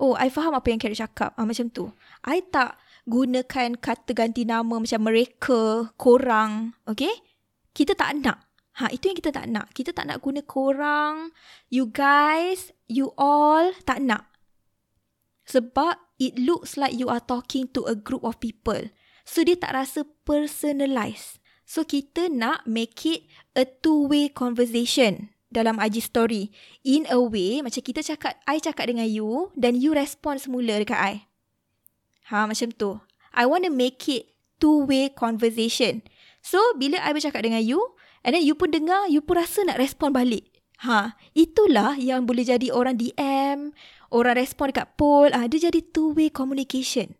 Oh, 0.02 0.18
I 0.18 0.34
faham 0.34 0.58
apa 0.58 0.66
yang 0.66 0.82
Carrot 0.82 0.98
cakap. 0.98 1.30
Ah, 1.38 1.46
macam 1.46 1.70
tu. 1.70 1.94
I 2.26 2.42
tak 2.50 2.74
gunakan 3.06 3.78
kata 3.78 4.10
ganti 4.18 4.42
nama 4.42 4.82
macam 4.82 4.98
mereka, 4.98 5.94
korang. 5.94 6.74
Okay? 6.90 7.14
Kita 7.70 7.94
tak 7.94 8.18
nak. 8.18 8.50
Ha, 8.82 8.90
itu 8.90 9.06
yang 9.06 9.18
kita 9.22 9.30
tak 9.30 9.46
nak. 9.46 9.70
Kita 9.70 9.94
tak 9.94 10.10
nak 10.10 10.18
guna 10.18 10.42
korang, 10.42 11.30
you 11.70 11.86
guys, 11.86 12.74
you 12.90 13.14
all, 13.14 13.70
tak 13.86 14.02
nak. 14.02 14.26
Sebab 15.46 16.02
it 16.18 16.34
looks 16.34 16.74
like 16.74 16.98
you 16.98 17.06
are 17.06 17.22
talking 17.22 17.70
to 17.70 17.86
a 17.86 17.94
group 17.94 18.26
of 18.26 18.42
people. 18.42 18.90
So 19.22 19.46
dia 19.46 19.54
tak 19.54 19.78
rasa 19.78 20.02
personalized. 20.26 21.38
So 21.62 21.86
kita 21.86 22.26
nak 22.26 22.66
make 22.66 23.06
it 23.06 23.30
a 23.54 23.62
two-way 23.68 24.32
conversation 24.32 25.31
dalam 25.52 25.76
IG 25.78 26.00
story. 26.00 26.48
In 26.82 27.04
a 27.12 27.20
way, 27.20 27.60
macam 27.60 27.84
kita 27.84 28.00
cakap, 28.00 28.40
I 28.48 28.58
cakap 28.58 28.88
dengan 28.88 29.06
you 29.06 29.52
dan 29.54 29.76
you 29.76 29.92
respond 29.92 30.40
semula 30.40 30.80
dekat 30.80 30.96
I. 30.96 31.14
Ha, 32.32 32.48
macam 32.48 32.72
tu. 32.72 32.98
I 33.36 33.44
want 33.44 33.68
to 33.68 33.72
make 33.72 34.00
it 34.08 34.32
two-way 34.56 35.12
conversation. 35.12 36.00
So, 36.40 36.58
bila 36.80 36.98
I 37.04 37.12
bercakap 37.12 37.44
dengan 37.44 37.60
you, 37.60 37.78
and 38.24 38.34
then 38.34 38.42
you 38.42 38.56
pun 38.56 38.72
dengar, 38.72 39.06
you 39.12 39.20
pun 39.20 39.38
rasa 39.38 39.62
nak 39.62 39.78
respond 39.78 40.16
balik. 40.16 40.48
Ha, 40.82 41.14
itulah 41.36 41.94
yang 41.94 42.26
boleh 42.26 42.42
jadi 42.42 42.74
orang 42.74 42.98
DM, 42.98 43.70
orang 44.10 44.34
respon 44.34 44.74
dekat 44.74 44.98
poll, 44.98 45.30
ah 45.30 45.46
dia 45.46 45.70
jadi 45.70 45.78
two 45.94 46.10
way 46.10 46.26
communication. 46.26 47.14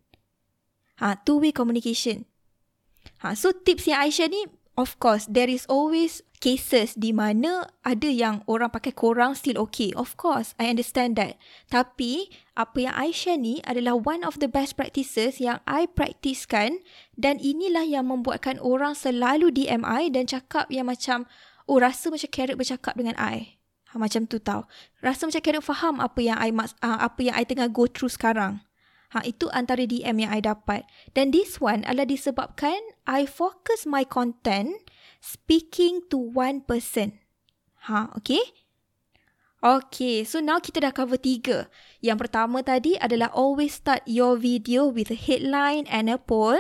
Ha, 0.99 1.23
two 1.23 1.39
way 1.39 1.55
communication. 1.55 2.27
Ha, 3.23 3.39
so 3.39 3.55
tips 3.55 3.87
yang 3.87 4.03
I 4.03 4.11
share 4.11 4.31
ni 4.31 4.47
of 4.77 4.97
course, 4.99 5.29
there 5.29 5.49
is 5.49 5.69
always 5.69 6.25
cases 6.43 6.99
di 6.99 7.15
mana 7.15 7.71
ada 7.87 8.11
yang 8.11 8.43
orang 8.51 8.73
pakai 8.73 8.91
korang 8.91 9.37
still 9.39 9.61
okay. 9.63 9.95
Of 9.95 10.19
course, 10.19 10.57
I 10.59 10.73
understand 10.73 11.15
that. 11.21 11.39
Tapi, 11.71 12.33
apa 12.59 12.77
yang 12.83 12.95
I 12.99 13.15
share 13.15 13.39
ni 13.39 13.63
adalah 13.63 13.95
one 13.95 14.27
of 14.27 14.43
the 14.43 14.51
best 14.51 14.75
practices 14.75 15.39
yang 15.39 15.63
I 15.69 15.87
praktiskan 15.87 16.83
dan 17.15 17.39
inilah 17.39 17.87
yang 17.87 18.11
membuatkan 18.11 18.59
orang 18.59 18.99
selalu 18.99 19.55
DM 19.55 19.87
I 19.87 20.11
dan 20.11 20.27
cakap 20.27 20.67
yang 20.73 20.91
macam, 20.91 21.31
oh 21.71 21.79
rasa 21.79 22.11
macam 22.11 22.29
carrot 22.33 22.59
bercakap 22.59 22.99
dengan 22.99 23.15
I. 23.21 23.63
Ha, 23.93 24.01
macam 24.01 24.25
tu 24.25 24.41
tau. 24.41 24.65
Rasa 25.05 25.29
macam 25.29 25.43
carrot 25.45 25.65
faham 25.65 26.01
apa 26.01 26.19
yang 26.25 26.41
I, 26.41 26.51
uh, 26.51 26.99
apa 27.07 27.21
yang 27.21 27.37
I 27.37 27.45
tengah 27.45 27.69
go 27.69 27.85
through 27.87 28.11
sekarang. 28.11 28.65
Ha, 29.13 29.21
itu 29.29 29.53
antara 29.53 29.85
DM 29.85 30.25
yang 30.25 30.33
I 30.33 30.41
dapat. 30.41 30.89
Dan 31.13 31.37
this 31.37 31.61
one 31.61 31.85
adalah 31.85 32.09
disebabkan 32.09 32.81
I 33.05 33.29
focus 33.29 33.85
my 33.85 34.09
content 34.09 34.73
speaking 35.21 36.09
to 36.09 36.17
one 36.17 36.65
person. 36.65 37.21
Ha, 37.89 38.09
okay? 38.17 38.41
Okay, 39.63 40.27
so 40.27 40.43
now 40.43 40.59
kita 40.59 40.83
dah 40.83 40.91
cover 40.91 41.21
tiga. 41.21 41.71
Yang 42.03 42.27
pertama 42.27 42.67
tadi 42.67 42.99
adalah 42.99 43.31
always 43.31 43.79
start 43.79 44.03
your 44.11 44.35
video 44.35 44.91
with 44.91 45.13
a 45.13 45.19
headline 45.19 45.87
and 45.87 46.11
a 46.11 46.19
poll. 46.19 46.59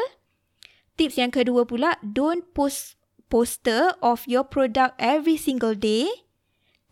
Tips 0.95 1.19
yang 1.19 1.35
kedua 1.35 1.67
pula, 1.67 1.99
don't 2.05 2.47
post 2.55 2.95
poster 3.27 3.97
of 4.05 4.23
your 4.31 4.47
product 4.47 4.95
every 5.03 5.35
single 5.35 5.75
day. 5.75 6.07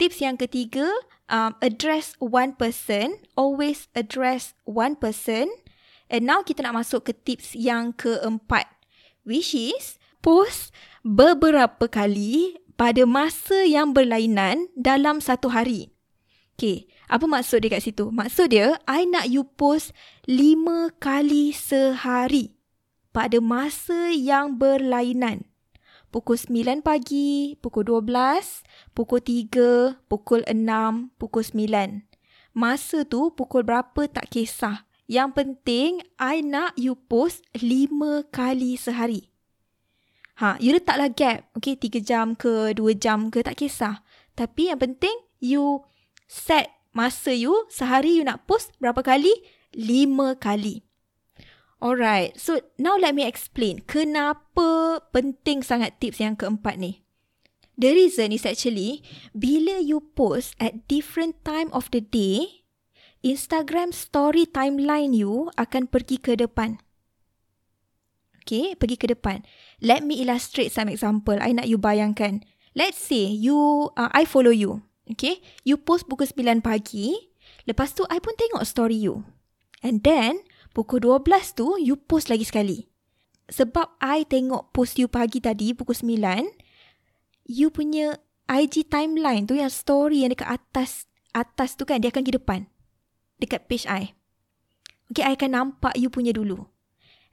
Tips 0.00 0.24
yang 0.24 0.40
ketiga, 0.40 0.88
um, 1.28 1.52
address 1.60 2.16
one 2.24 2.56
person, 2.56 3.20
always 3.36 3.84
address 3.92 4.56
one 4.64 4.96
person. 4.96 5.52
And 6.08 6.24
now 6.24 6.40
kita 6.40 6.64
nak 6.64 6.80
masuk 6.80 7.04
ke 7.04 7.12
tips 7.12 7.52
yang 7.52 7.92
keempat, 7.92 8.64
which 9.28 9.52
is 9.52 10.00
post 10.24 10.72
beberapa 11.04 11.84
kali 11.84 12.56
pada 12.80 13.04
masa 13.04 13.68
yang 13.68 13.92
berlainan 13.92 14.72
dalam 14.72 15.20
satu 15.20 15.52
hari. 15.52 15.92
Okay, 16.56 16.88
apa 17.12 17.28
maksud 17.28 17.60
dia 17.60 17.76
kat 17.76 17.84
situ? 17.84 18.08
Maksud 18.08 18.56
dia, 18.56 18.80
I 18.88 19.04
nak 19.04 19.28
you 19.28 19.44
post 19.44 19.92
lima 20.24 20.96
kali 20.96 21.52
sehari 21.52 22.56
pada 23.12 23.36
masa 23.36 24.08
yang 24.08 24.56
berlainan 24.56 25.49
pukul 26.10 26.36
9 26.36 26.82
pagi, 26.82 27.54
pukul 27.62 27.86
12, 27.86 28.66
pukul 28.92 29.22
3, 29.22 29.96
pukul 30.10 30.42
6, 30.46 31.14
pukul 31.16 31.44
9. 31.46 32.04
Masa 32.54 33.06
tu 33.06 33.30
pukul 33.32 33.62
berapa 33.62 34.10
tak 34.10 34.30
kisah. 34.30 34.86
Yang 35.10 35.30
penting, 35.42 35.90
I 36.22 36.42
nak 36.42 36.78
you 36.78 36.94
post 36.94 37.42
5 37.54 38.30
kali 38.30 38.78
sehari. 38.78 39.30
Ha, 40.38 40.58
you 40.62 40.74
letaklah 40.74 41.10
gap. 41.10 41.50
Okay, 41.58 41.74
3 41.74 42.02
jam 42.02 42.26
ke 42.38 42.74
2 42.74 42.94
jam 42.98 43.30
ke 43.30 43.42
tak 43.42 43.58
kisah. 43.58 44.02
Tapi 44.38 44.70
yang 44.70 44.78
penting, 44.78 45.14
you 45.42 45.82
set 46.30 46.70
masa 46.90 47.34
you 47.34 47.54
sehari 47.70 48.18
you 48.18 48.24
nak 48.26 48.46
post 48.46 48.74
berapa 48.82 49.02
kali? 49.02 49.30
5 49.74 50.38
kali. 50.38 50.89
Alright, 51.80 52.36
so 52.36 52.60
now 52.76 53.00
let 53.00 53.16
me 53.16 53.24
explain 53.24 53.80
kenapa 53.88 55.00
penting 55.16 55.64
sangat 55.64 55.96
tips 55.96 56.20
yang 56.20 56.36
keempat 56.36 56.76
ni. 56.76 57.00
The 57.80 57.96
reason 57.96 58.36
is 58.36 58.44
actually 58.44 59.00
bila 59.32 59.80
you 59.80 60.04
post 60.12 60.52
at 60.60 60.84
different 60.92 61.40
time 61.40 61.72
of 61.72 61.88
the 61.88 62.04
day, 62.04 62.68
Instagram 63.24 63.96
story 63.96 64.44
timeline 64.44 65.16
you 65.16 65.48
akan 65.56 65.88
pergi 65.88 66.20
ke 66.20 66.36
depan. 66.36 66.76
Okay, 68.44 68.76
pergi 68.76 69.00
ke 69.00 69.08
depan. 69.08 69.40
Let 69.80 70.04
me 70.04 70.20
illustrate 70.20 70.72
some 70.72 70.92
example. 70.92 71.40
I 71.40 71.56
nak 71.56 71.64
you 71.64 71.80
bayangkan. 71.80 72.44
Let's 72.76 73.00
say 73.00 73.24
you, 73.24 73.88
uh, 73.96 74.12
I 74.12 74.28
follow 74.28 74.52
you. 74.52 74.84
Okay, 75.08 75.40
you 75.64 75.80
post 75.80 76.04
pukul 76.12 76.28
9 76.28 76.60
pagi. 76.60 77.16
Lepas 77.64 77.96
tu, 77.96 78.04
I 78.12 78.20
pun 78.20 78.36
tengok 78.36 78.68
story 78.68 79.00
you. 79.00 79.24
And 79.80 80.04
then, 80.04 80.44
Pukul 80.70 81.02
12 81.02 81.58
tu, 81.58 81.74
you 81.82 81.98
post 81.98 82.30
lagi 82.30 82.46
sekali. 82.46 82.86
Sebab 83.50 83.98
I 83.98 84.22
tengok 84.22 84.70
post 84.70 84.94
you 85.02 85.10
pagi 85.10 85.42
tadi, 85.42 85.74
pukul 85.74 85.98
9, 85.98 86.46
you 87.50 87.74
punya 87.74 88.14
IG 88.46 88.86
timeline 88.86 89.46
tu 89.46 89.58
yang 89.58 89.70
story 89.70 90.22
yang 90.22 90.30
dekat 90.30 90.46
atas, 90.46 91.10
atas 91.34 91.74
tu 91.74 91.82
kan, 91.82 91.98
dia 91.98 92.14
akan 92.14 92.22
pergi 92.22 92.38
depan. 92.38 92.60
Dekat 93.42 93.66
page 93.66 93.86
I. 93.90 94.14
Okay, 95.10 95.26
I 95.26 95.34
akan 95.34 95.50
nampak 95.50 95.98
you 95.98 96.06
punya 96.06 96.30
dulu. 96.30 96.70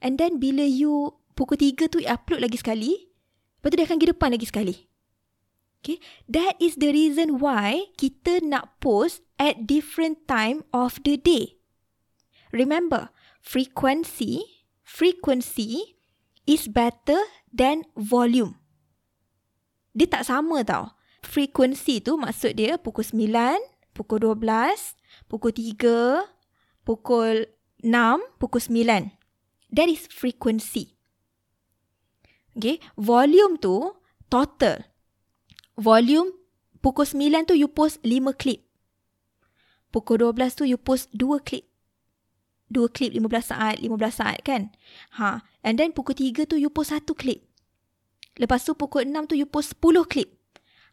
And 0.01 0.17
then 0.17 0.41
bila 0.41 0.65
you 0.65 1.13
pukul 1.37 1.61
3 1.61 1.93
tu 1.93 2.01
upload 2.01 2.41
lagi 2.41 2.57
sekali, 2.57 3.13
lepas 3.61 3.69
tu 3.69 3.77
dia 3.77 3.85
akan 3.85 3.97
pergi 4.01 4.13
depan 4.17 4.29
lagi 4.33 4.47
sekali. 4.49 4.75
Okay, 5.85 6.01
that 6.25 6.57
is 6.57 6.81
the 6.81 6.89
reason 6.89 7.37
why 7.37 7.93
kita 8.01 8.41
nak 8.41 8.81
post 8.81 9.21
at 9.37 9.69
different 9.69 10.25
time 10.25 10.65
of 10.73 10.97
the 11.05 11.21
day. 11.21 11.61
Remember, 12.49 13.13
frequency, 13.47 14.43
frequency 14.83 15.95
is 16.43 16.67
better 16.67 17.15
than 17.47 17.87
volume. 17.95 18.59
Dia 19.95 20.11
tak 20.11 20.27
sama 20.27 20.67
tau. 20.67 20.91
Frequency 21.23 22.03
tu 22.03 22.19
maksud 22.19 22.59
dia 22.59 22.75
pukul 22.75 23.07
9, 23.07 23.55
pukul 23.95 24.35
12, 24.35 24.99
pukul 25.31 25.55
3, 25.55 26.27
pukul 26.83 27.47
6, 27.79 28.19
pukul 28.35 28.61
9. 28.67 29.15
That 29.71 29.87
is 29.87 30.11
frequency. 30.11 30.99
Okay, 32.59 32.83
volume 32.99 33.55
tu 33.63 33.95
total. 34.27 34.83
Volume 35.79 36.35
pukul 36.83 37.07
9 37.07 37.47
tu 37.47 37.55
you 37.55 37.71
post 37.71 38.03
5 38.03 38.35
klip. 38.35 38.59
Pukul 39.95 40.19
12 40.35 40.59
tu 40.59 40.63
you 40.67 40.75
post 40.75 41.07
2 41.15 41.39
klip 41.47 41.66
dua 42.67 42.91
klip 42.91 43.15
15 43.15 43.51
saat, 43.51 43.75
15 43.79 44.11
saat 44.11 44.39
kan. 44.43 44.71
Ha, 45.19 45.43
and 45.63 45.79
then 45.79 45.95
pukul 45.95 46.15
3 46.15 46.47
tu 46.47 46.59
you 46.59 46.71
post 46.71 46.91
satu 46.91 47.15
klip. 47.15 47.43
Lepas 48.37 48.67
tu 48.67 48.75
pukul 48.77 49.07
6 49.07 49.31
tu 49.31 49.35
you 49.35 49.47
post 49.47 49.79
10 49.79 50.05
klip. 50.07 50.29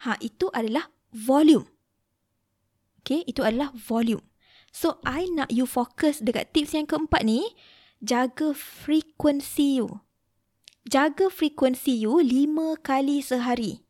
Ha, 0.06 0.16
itu 0.22 0.48
adalah 0.54 0.90
volume. 1.10 1.66
Okay, 3.04 3.20
itu 3.28 3.44
adalah 3.44 3.68
volume. 3.76 4.24
So, 4.74 4.98
I 5.04 5.28
nak 5.30 5.52
you 5.52 5.68
fokus 5.68 6.24
dekat 6.24 6.50
tips 6.56 6.74
yang 6.74 6.88
keempat 6.88 7.22
ni, 7.22 7.46
jaga 8.00 8.56
frekuensi 8.56 9.78
you. 9.78 10.02
Jaga 10.88 11.30
frekuensi 11.30 11.94
you 11.94 12.18
lima 12.18 12.74
kali 12.80 13.20
sehari. 13.20 13.84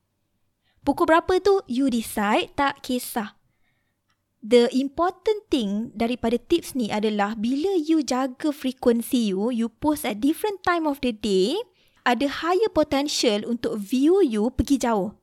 Pukul 0.84 1.08
berapa 1.08 1.40
tu, 1.40 1.64
you 1.64 1.88
decide, 1.88 2.52
tak 2.52 2.84
kisah 2.84 3.38
the 4.44 4.68
important 4.76 5.48
thing 5.48 5.88
daripada 5.96 6.36
tips 6.36 6.76
ni 6.76 6.92
adalah 6.92 7.32
bila 7.32 7.80
you 7.80 8.04
jaga 8.04 8.52
frequency 8.52 9.32
you, 9.32 9.48
you 9.48 9.72
post 9.72 10.04
at 10.04 10.20
different 10.20 10.60
time 10.60 10.84
of 10.84 11.00
the 11.00 11.16
day, 11.16 11.56
ada 12.04 12.28
higher 12.28 12.68
potential 12.68 13.48
untuk 13.48 13.80
view 13.80 14.20
you 14.20 14.52
pergi 14.52 14.84
jauh. 14.84 15.16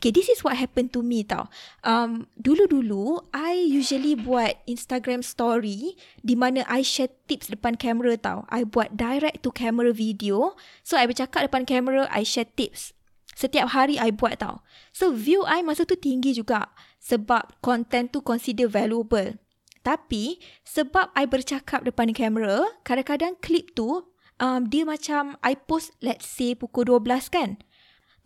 Okay, 0.00 0.08
this 0.08 0.32
is 0.32 0.40
what 0.40 0.56
happened 0.56 0.96
to 0.96 1.04
me 1.04 1.20
tau. 1.20 1.44
Um, 1.84 2.24
dulu-dulu, 2.32 3.20
I 3.36 3.52
usually 3.52 4.16
buat 4.16 4.56
Instagram 4.64 5.20
story 5.20 5.92
di 6.24 6.32
mana 6.32 6.64
I 6.64 6.80
share 6.80 7.12
tips 7.28 7.52
depan 7.52 7.76
kamera 7.76 8.16
tau. 8.16 8.48
I 8.48 8.64
buat 8.64 8.96
direct 8.96 9.44
to 9.44 9.52
camera 9.52 9.92
video. 9.92 10.56
So, 10.80 10.96
I 10.96 11.04
bercakap 11.04 11.52
depan 11.52 11.68
kamera, 11.68 12.08
I 12.08 12.24
share 12.24 12.48
tips. 12.48 12.96
Setiap 13.36 13.76
hari 13.76 14.00
I 14.00 14.08
buat 14.08 14.40
tau. 14.40 14.64
So, 14.96 15.12
view 15.12 15.44
I 15.44 15.60
masa 15.60 15.84
tu 15.84 16.00
tinggi 16.00 16.32
juga 16.32 16.72
sebab 17.00 17.56
content 17.64 18.12
tu 18.12 18.20
consider 18.20 18.68
valuable. 18.68 19.40
Tapi 19.80 20.36
sebab 20.62 21.08
I 21.16 21.24
bercakap 21.24 21.88
depan 21.88 22.12
kamera, 22.12 22.68
kadang-kadang 22.84 23.40
klip 23.40 23.72
tu 23.72 24.04
um, 24.36 24.68
dia 24.68 24.84
macam 24.84 25.40
I 25.40 25.56
post 25.56 25.96
let's 26.04 26.28
say 26.28 26.52
pukul 26.52 26.86
12 27.00 27.32
kan. 27.32 27.56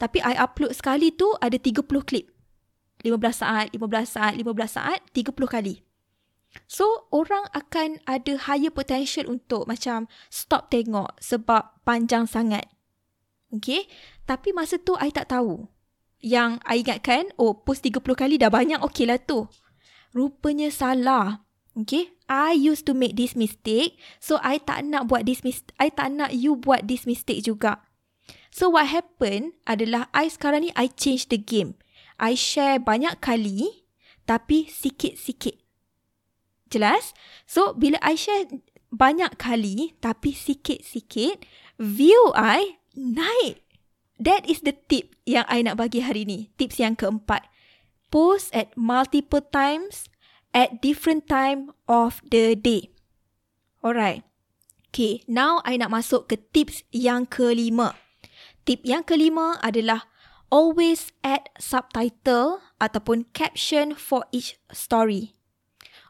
Tapi 0.02 0.18
I 0.26 0.34
upload 0.34 0.74
sekali 0.74 1.14
tu 1.14 1.30
ada 1.38 1.54
30 1.54 1.86
klip. 2.02 2.26
15 3.06 3.14
saat, 3.30 3.66
15 3.70 3.78
saat, 4.02 4.32
15 4.34 4.42
saat, 4.66 4.98
30 5.14 5.30
kali. 5.46 5.86
So, 6.70 7.10
orang 7.10 7.50
akan 7.50 8.00
ada 8.06 8.38
higher 8.46 8.70
potential 8.70 9.26
untuk 9.26 9.66
macam 9.66 10.06
stop 10.30 10.70
tengok 10.70 11.18
sebab 11.18 11.82
panjang 11.82 12.30
sangat. 12.30 12.64
Okay? 13.50 13.86
Tapi 14.24 14.54
masa 14.54 14.78
tu, 14.78 14.94
I 14.98 15.10
tak 15.10 15.34
tahu 15.34 15.73
yang 16.24 16.56
I 16.64 16.80
ingatkan, 16.80 17.28
oh 17.36 17.60
post 17.60 17.84
30 17.84 18.00
kali 18.16 18.40
dah 18.40 18.48
banyak, 18.48 18.80
okey 18.80 19.04
lah 19.04 19.20
tu. 19.20 19.44
Rupanya 20.16 20.72
salah. 20.72 21.44
Okay, 21.74 22.14
I 22.30 22.54
used 22.54 22.86
to 22.86 22.94
make 22.94 23.18
this 23.18 23.34
mistake. 23.34 23.98
So, 24.22 24.38
I 24.46 24.62
tak 24.62 24.86
nak 24.86 25.10
buat 25.10 25.26
this 25.26 25.42
mistake. 25.42 25.74
I 25.74 25.90
tak 25.90 26.14
nak 26.14 26.30
you 26.30 26.54
buat 26.54 26.86
this 26.86 27.02
mistake 27.02 27.42
juga. 27.42 27.82
So, 28.54 28.70
what 28.70 28.86
happened 28.94 29.58
adalah 29.66 30.06
I 30.14 30.30
sekarang 30.30 30.62
ni, 30.62 30.70
I 30.78 30.86
change 30.86 31.34
the 31.34 31.38
game. 31.42 31.74
I 32.22 32.38
share 32.38 32.78
banyak 32.78 33.18
kali, 33.18 33.90
tapi 34.22 34.70
sikit-sikit. 34.70 35.58
Jelas? 36.70 37.10
So, 37.42 37.74
bila 37.74 37.98
I 38.06 38.14
share 38.14 38.46
banyak 38.94 39.34
kali, 39.34 39.98
tapi 39.98 40.30
sikit-sikit, 40.30 41.42
view 41.82 42.30
I 42.38 42.78
naik. 42.94 43.63
That 44.20 44.46
is 44.46 44.62
the 44.62 44.76
tip 44.90 45.14
yang 45.24 45.46
I 45.48 45.64
nak 45.64 45.80
bagi 45.80 46.04
hari 46.04 46.26
ni. 46.28 46.52
Tips 46.60 46.78
yang 46.78 46.94
keempat. 46.94 47.46
Post 48.12 48.54
at 48.54 48.70
multiple 48.78 49.42
times 49.42 50.06
at 50.54 50.78
different 50.78 51.26
time 51.26 51.74
of 51.90 52.22
the 52.22 52.54
day. 52.54 52.94
Alright. 53.82 54.22
Okay, 54.94 55.26
now 55.26 55.58
I 55.66 55.74
nak 55.74 55.90
masuk 55.90 56.30
ke 56.30 56.38
tips 56.54 56.86
yang 56.94 57.26
kelima. 57.26 57.98
Tip 58.62 58.86
yang 58.86 59.02
kelima 59.02 59.58
adalah 59.58 60.06
always 60.54 61.10
add 61.26 61.50
subtitle 61.58 62.62
ataupun 62.78 63.26
caption 63.34 63.98
for 63.98 64.22
each 64.30 64.54
story. 64.70 65.34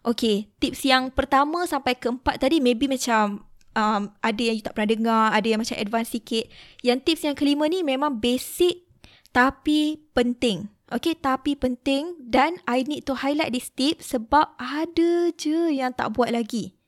Okay, 0.04 0.52
tips 0.60 0.84
yang 0.84 1.08
pertama 1.08 1.64
sampai 1.64 1.96
keempat 1.96 2.36
tadi 2.36 2.60
maybe 2.60 2.84
macam 2.84 3.48
um, 3.76 4.10
ada 4.24 4.40
yang 4.40 4.56
you 4.58 4.64
tak 4.64 4.74
pernah 4.78 4.90
dengar, 4.90 5.24
ada 5.34 5.46
yang 5.46 5.60
macam 5.60 5.76
advance 5.76 6.14
sikit. 6.14 6.48
Yang 6.80 6.98
tips 7.06 7.22
yang 7.26 7.36
kelima 7.36 7.68
ni 7.68 7.82
memang 7.82 8.18
basic 8.18 8.86
tapi 9.34 10.00
penting. 10.14 10.70
Okay, 10.94 11.18
tapi 11.18 11.58
penting 11.58 12.14
dan 12.22 12.62
I 12.70 12.86
need 12.86 13.02
to 13.10 13.18
highlight 13.18 13.50
this 13.50 13.72
tip 13.74 13.98
sebab 13.98 14.54
ada 14.60 15.34
je 15.34 15.74
yang 15.74 15.90
tak 15.90 16.14
buat 16.14 16.30
lagi. 16.30 16.78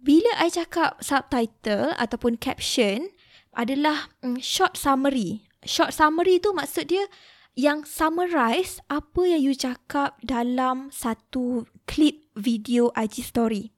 Bila 0.00 0.32
I 0.40 0.48
cakap 0.48 1.04
subtitle 1.04 1.92
ataupun 2.00 2.40
caption 2.40 3.12
adalah 3.52 4.08
um, 4.24 4.40
short 4.40 4.80
summary. 4.80 5.44
Short 5.60 5.92
summary 5.92 6.40
tu 6.40 6.56
maksud 6.56 6.88
dia 6.88 7.04
yang 7.58 7.84
summarize 7.84 8.80
apa 8.88 9.20
yang 9.28 9.42
you 9.44 9.52
cakap 9.52 10.16
dalam 10.24 10.88
satu 10.88 11.68
clip 11.84 12.24
video 12.32 12.88
IG 12.96 13.20
story. 13.26 13.74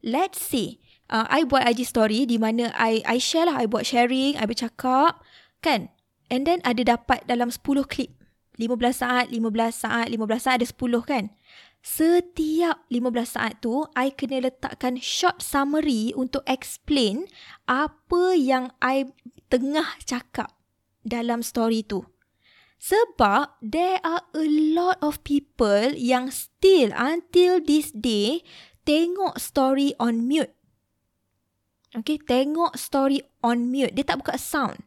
Let's 0.00 0.40
say, 0.40 0.80
uh, 1.10 1.26
I 1.30 1.46
buat 1.46 1.66
IG 1.66 1.86
story 1.86 2.26
di 2.26 2.38
mana 2.38 2.70
I 2.74 3.02
I 3.06 3.18
share 3.18 3.50
lah, 3.50 3.62
I 3.62 3.66
buat 3.70 3.86
sharing, 3.86 4.38
I 4.38 4.44
bercakap, 4.46 5.22
kan? 5.62 5.90
And 6.26 6.42
then 6.46 6.58
ada 6.66 6.82
dapat 6.82 7.26
dalam 7.30 7.54
10 7.54 7.62
clip. 7.86 8.10
15 8.56 9.04
saat, 9.04 9.26
15 9.28 9.52
saat, 9.68 10.06
15 10.08 10.16
saat 10.40 10.56
ada 10.58 10.66
10 10.66 11.04
kan? 11.04 11.24
Setiap 11.86 12.82
15 12.90 13.36
saat 13.38 13.54
tu, 13.62 13.86
I 13.94 14.10
kena 14.10 14.42
letakkan 14.42 14.98
short 14.98 15.38
summary 15.38 16.10
untuk 16.18 16.42
explain 16.50 17.30
apa 17.70 18.34
yang 18.34 18.74
I 18.82 19.06
tengah 19.52 20.02
cakap 20.02 20.50
dalam 21.06 21.46
story 21.46 21.86
tu. 21.86 22.02
Sebab 22.82 23.62
there 23.62 24.02
are 24.02 24.26
a 24.34 24.46
lot 24.74 24.98
of 24.98 25.22
people 25.22 25.94
yang 25.94 26.34
still 26.34 26.90
until 26.90 27.62
this 27.62 27.94
day 27.94 28.42
tengok 28.82 29.38
story 29.38 29.94
on 30.02 30.26
mute. 30.26 30.55
Okay, 31.96 32.20
tengok 32.20 32.76
story 32.76 33.24
on 33.40 33.72
mute. 33.72 33.96
Dia 33.96 34.04
tak 34.04 34.20
buka 34.20 34.36
sound. 34.36 34.84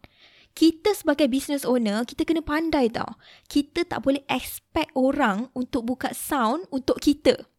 Kita 0.54 0.94
sebagai 0.94 1.26
business 1.26 1.66
owner, 1.66 2.06
kita 2.06 2.28
kena 2.28 2.46
pandai 2.46 2.92
tau. 2.92 3.18
Kita 3.50 3.86
tak 3.88 4.06
boleh 4.06 4.22
expect 4.30 4.94
orang 4.94 5.50
untuk 5.58 5.90
buka 5.90 6.14
sound 6.14 6.70
untuk 6.70 7.02
kita. 7.02 7.50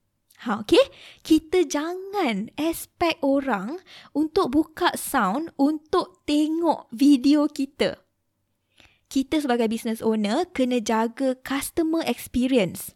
Ha, 0.47 0.63
okay? 0.63 0.81
Kita 1.21 1.67
jangan 1.67 2.49
expect 2.55 3.21
orang 3.27 3.83
untuk 4.15 4.55
buka 4.55 4.95
sound 4.95 5.53
untuk 5.59 6.23
tengok 6.25 6.89
video 6.95 7.51
kita 7.51 8.01
kita 9.11 9.43
sebagai 9.43 9.67
business 9.67 9.99
owner 10.01 10.47
kena 10.55 10.79
jaga 10.79 11.35
customer 11.43 12.07
experience. 12.07 12.95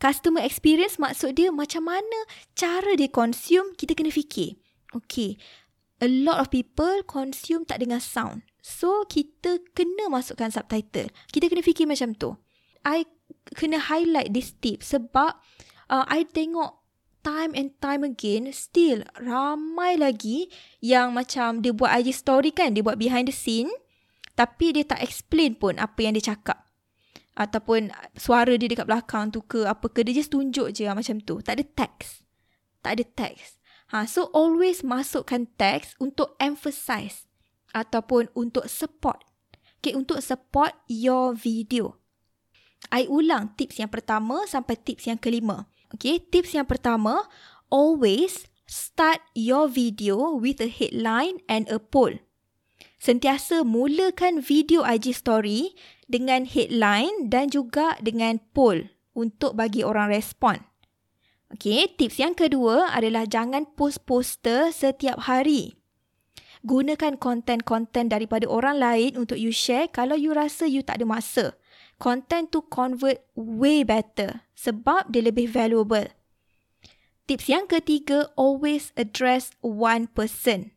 Customer 0.00 0.40
experience 0.40 0.96
maksud 0.96 1.36
dia 1.36 1.52
macam 1.52 1.86
mana 1.86 2.18
cara 2.56 2.96
dia 2.96 3.12
consume, 3.12 3.76
kita 3.76 3.92
kena 3.92 4.08
fikir. 4.08 4.56
Okay, 4.96 5.36
a 6.02 6.08
lot 6.10 6.42
of 6.42 6.50
people 6.50 7.06
consume 7.06 7.62
tak 7.62 7.78
dengar 7.78 8.02
sound. 8.02 8.42
So, 8.58 9.06
kita 9.06 9.62
kena 9.78 10.10
masukkan 10.10 10.50
subtitle. 10.50 11.10
Kita 11.30 11.46
kena 11.46 11.62
fikir 11.62 11.86
macam 11.86 12.18
tu. 12.18 12.34
I 12.82 13.06
kena 13.54 13.78
highlight 13.78 14.34
this 14.34 14.58
tip 14.58 14.82
sebab 14.82 15.38
uh, 15.86 16.04
I 16.10 16.26
tengok 16.26 16.82
time 17.22 17.54
and 17.54 17.70
time 17.78 18.02
again 18.02 18.50
still 18.50 19.06
ramai 19.22 19.94
lagi 19.94 20.50
yang 20.82 21.14
macam 21.14 21.62
dia 21.62 21.70
buat 21.70 21.94
IG 22.02 22.10
story 22.10 22.50
kan, 22.50 22.74
dia 22.74 22.82
buat 22.82 22.98
behind 22.98 23.30
the 23.30 23.34
scene 23.34 23.70
tapi 24.34 24.74
dia 24.74 24.82
tak 24.82 25.04
explain 25.04 25.54
pun 25.54 25.78
apa 25.78 25.98
yang 26.02 26.18
dia 26.18 26.34
cakap. 26.34 26.66
Ataupun 27.32 27.94
suara 28.18 28.52
dia 28.58 28.68
dekat 28.68 28.84
belakang 28.84 29.32
tu 29.32 29.40
ke 29.44 29.64
apa 29.64 29.88
ke. 29.88 30.04
Dia 30.04 30.20
just 30.20 30.32
tunjuk 30.34 30.72
je 30.76 30.84
macam 30.88 31.16
tu. 31.24 31.40
Tak 31.40 31.56
ada 31.56 31.64
teks. 31.64 32.20
Tak 32.84 32.98
ada 32.98 33.04
teks. 33.06 33.61
Ha, 33.92 34.08
so 34.08 34.32
always 34.32 34.80
masukkan 34.80 35.44
teks 35.60 35.92
untuk 36.00 36.32
emphasize. 36.40 37.28
Ataupun 37.76 38.32
untuk 38.32 38.68
support. 38.68 39.20
Okay, 39.80 39.92
untuk 39.96 40.24
support 40.24 40.72
your 40.88 41.36
video. 41.36 42.00
I 42.92 43.08
ulang 43.08 43.56
tips 43.56 43.80
yang 43.80 43.92
pertama 43.92 44.44
sampai 44.48 44.76
tips 44.80 45.08
yang 45.08 45.20
kelima. 45.20 45.68
Okay, 45.92 46.20
tips 46.20 46.56
yang 46.56 46.68
pertama. 46.68 47.28
Always 47.72 48.48
start 48.68 49.20
your 49.32 49.68
video 49.68 50.36
with 50.36 50.60
a 50.60 50.68
headline 50.68 51.40
and 51.48 51.68
a 51.68 51.80
poll 51.80 52.16
sentiasa 53.02 53.66
mulakan 53.66 54.38
video 54.38 54.86
IG 54.86 55.10
story 55.10 55.74
dengan 56.06 56.46
headline 56.46 57.26
dan 57.26 57.50
juga 57.50 57.98
dengan 57.98 58.38
poll 58.54 58.94
untuk 59.18 59.58
bagi 59.58 59.82
orang 59.82 60.06
respon. 60.14 60.71
Okey, 61.52 61.84
tips 62.00 62.16
yang 62.16 62.32
kedua 62.32 62.88
adalah 62.96 63.28
jangan 63.28 63.68
post 63.76 64.08
poster 64.08 64.72
setiap 64.72 65.28
hari. 65.28 65.76
Gunakan 66.64 67.20
konten-konten 67.20 68.08
daripada 68.08 68.48
orang 68.48 68.80
lain 68.80 69.20
untuk 69.20 69.36
you 69.36 69.52
share 69.52 69.90
kalau 69.92 70.16
you 70.16 70.32
rasa 70.32 70.64
you 70.64 70.80
tak 70.80 71.02
ada 71.02 71.06
masa. 71.06 71.46
Content 72.00 72.48
tu 72.48 72.64
convert 72.72 73.20
way 73.36 73.84
better 73.84 74.48
sebab 74.56 75.12
dia 75.12 75.28
lebih 75.28 75.50
valuable. 75.50 76.08
Tips 77.28 77.46
yang 77.46 77.68
ketiga, 77.68 78.32
always 78.34 78.90
address 78.96 79.52
one 79.60 80.08
person 80.08 80.72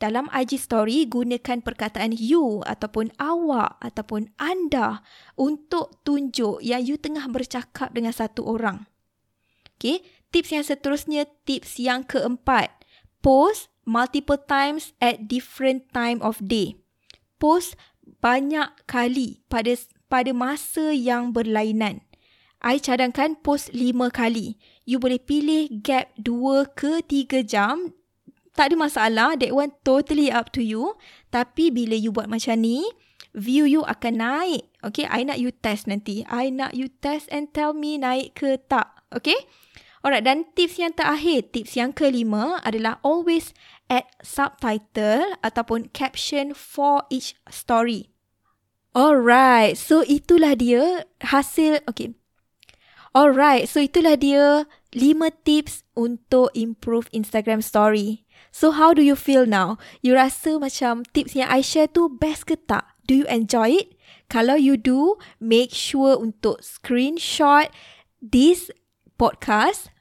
dalam 0.00 0.32
IG 0.32 0.56
story 0.56 1.04
gunakan 1.04 1.60
perkataan 1.60 2.16
you 2.16 2.64
ataupun 2.64 3.12
awak 3.20 3.76
ataupun 3.84 4.32
anda 4.40 5.04
untuk 5.36 6.00
tunjuk 6.08 6.64
yang 6.64 6.80
you 6.80 6.96
tengah 6.96 7.28
bercakap 7.28 7.92
dengan 7.92 8.16
satu 8.16 8.48
orang. 8.48 8.88
Okay, 9.76 10.04
tips 10.30 10.50
yang 10.54 10.64
seterusnya, 10.66 11.22
tips 11.44 11.78
yang 11.78 12.06
keempat. 12.06 12.70
Post 13.20 13.68
multiple 13.84 14.40
times 14.40 14.96
at 15.02 15.28
different 15.28 15.90
time 15.92 16.18
of 16.24 16.40
day. 16.40 16.80
Post 17.36 17.76
banyak 18.24 18.72
kali 18.88 19.44
pada 19.52 19.76
pada 20.08 20.32
masa 20.32 20.90
yang 20.90 21.30
berlainan. 21.30 22.02
I 22.60 22.76
cadangkan 22.76 23.40
post 23.40 23.72
lima 23.72 24.12
kali. 24.12 24.60
You 24.84 25.00
boleh 25.00 25.20
pilih 25.20 25.70
gap 25.80 26.12
dua 26.20 26.68
ke 26.68 27.00
tiga 27.04 27.40
jam 27.40 27.96
tak 28.60 28.74
ada 28.74 28.76
masalah. 28.76 29.30
That 29.40 29.56
one 29.56 29.72
totally 29.86 30.28
up 30.28 30.52
to 30.52 30.60
you. 30.60 30.98
Tapi 31.32 31.72
bila 31.72 31.96
you 31.96 32.12
buat 32.12 32.28
macam 32.28 32.60
ni, 32.60 32.84
view 33.32 33.64
you 33.64 33.86
akan 33.88 34.20
naik. 34.20 34.68
Okay, 34.84 35.08
I 35.08 35.24
nak 35.24 35.40
you 35.40 35.54
test 35.54 35.88
nanti. 35.88 36.26
I 36.28 36.52
nak 36.52 36.76
you 36.76 36.92
test 37.00 37.32
and 37.32 37.48
tell 37.56 37.72
me 37.72 37.96
naik 37.96 38.36
ke 38.36 38.60
tak. 38.68 38.90
Okay? 39.14 39.48
Alright, 40.00 40.24
dan 40.24 40.48
tips 40.56 40.80
yang 40.80 40.96
terakhir, 40.96 41.52
tips 41.52 41.76
yang 41.76 41.92
kelima 41.92 42.56
adalah 42.64 42.96
always 43.04 43.52
add 43.92 44.08
subtitle 44.24 45.36
ataupun 45.44 45.92
caption 45.92 46.56
for 46.56 47.04
each 47.12 47.36
story. 47.52 48.08
Alright, 48.96 49.76
so 49.76 50.00
itulah 50.00 50.56
dia 50.56 51.04
hasil, 51.20 51.84
okay. 51.84 52.16
Alright, 53.12 53.68
so 53.68 53.82
itulah 53.82 54.16
dia 54.16 54.64
lima 54.96 55.34
tips 55.44 55.84
untuk 55.92 56.48
improve 56.56 57.12
Instagram 57.12 57.60
story. 57.60 58.24
So 58.50 58.72
how 58.72 58.96
do 58.96 59.04
you 59.04 59.14
feel 59.14 59.44
now? 59.44 59.76
You 60.00 60.16
rasa 60.16 60.56
macam 60.56 61.04
tips 61.12 61.36
yang 61.36 61.52
I 61.52 61.60
share 61.60 61.92
tu 61.92 62.08
best 62.08 62.48
ke 62.48 62.56
tak? 62.56 62.88
Do 63.04 63.14
you 63.14 63.26
enjoy 63.28 63.84
it? 63.84 64.00
Kalau 64.30 64.56
you 64.56 64.78
do, 64.78 65.18
make 65.42 65.74
sure 65.74 66.16
untuk 66.16 66.62
screenshot 66.62 67.68
this 68.22 68.70
podcast. 69.20 69.92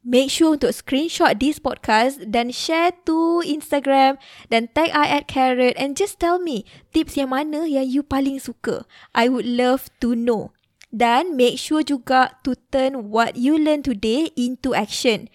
Make 0.00 0.30
sure 0.30 0.54
untuk 0.56 0.70
screenshot 0.70 1.36
this 1.36 1.58
podcast 1.58 2.22
dan 2.30 2.54
share 2.54 2.94
to 3.04 3.42
Instagram 3.42 4.16
dan 4.48 4.70
tag 4.72 4.94
I 4.94 5.20
at 5.20 5.28
Carrot 5.28 5.76
and 5.76 5.98
just 5.98 6.22
tell 6.22 6.40
me 6.40 6.64
tips 6.94 7.18
yang 7.18 7.34
mana 7.34 7.66
yang 7.66 7.84
you 7.84 8.06
paling 8.06 8.38
suka. 8.38 8.88
I 9.12 9.26
would 9.26 9.44
love 9.44 9.90
to 10.00 10.14
know. 10.14 10.54
Dan 10.88 11.36
make 11.36 11.60
sure 11.60 11.84
juga 11.84 12.40
to 12.46 12.56
turn 12.72 13.12
what 13.12 13.36
you 13.36 13.60
learn 13.60 13.84
today 13.84 14.32
into 14.38 14.72
action 14.72 15.28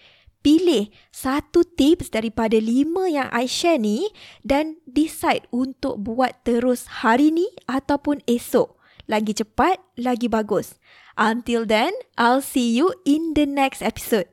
pilih 0.46 0.94
satu 1.10 1.66
tips 1.66 2.14
daripada 2.14 2.62
lima 2.62 3.10
yang 3.10 3.26
I 3.34 3.50
share 3.50 3.82
ni 3.82 4.14
dan 4.46 4.78
decide 4.86 5.50
untuk 5.50 5.98
buat 6.06 6.46
terus 6.46 7.02
hari 7.02 7.34
ni 7.34 7.50
ataupun 7.66 8.22
esok. 8.30 8.78
Lagi 9.10 9.34
cepat, 9.34 9.82
lagi 9.98 10.30
bagus. 10.30 10.78
Until 11.18 11.66
then, 11.66 11.94
I'll 12.18 12.42
see 12.42 12.76
you 12.76 12.94
in 13.06 13.34
the 13.34 13.46
next 13.46 13.82
episode. 13.82 14.28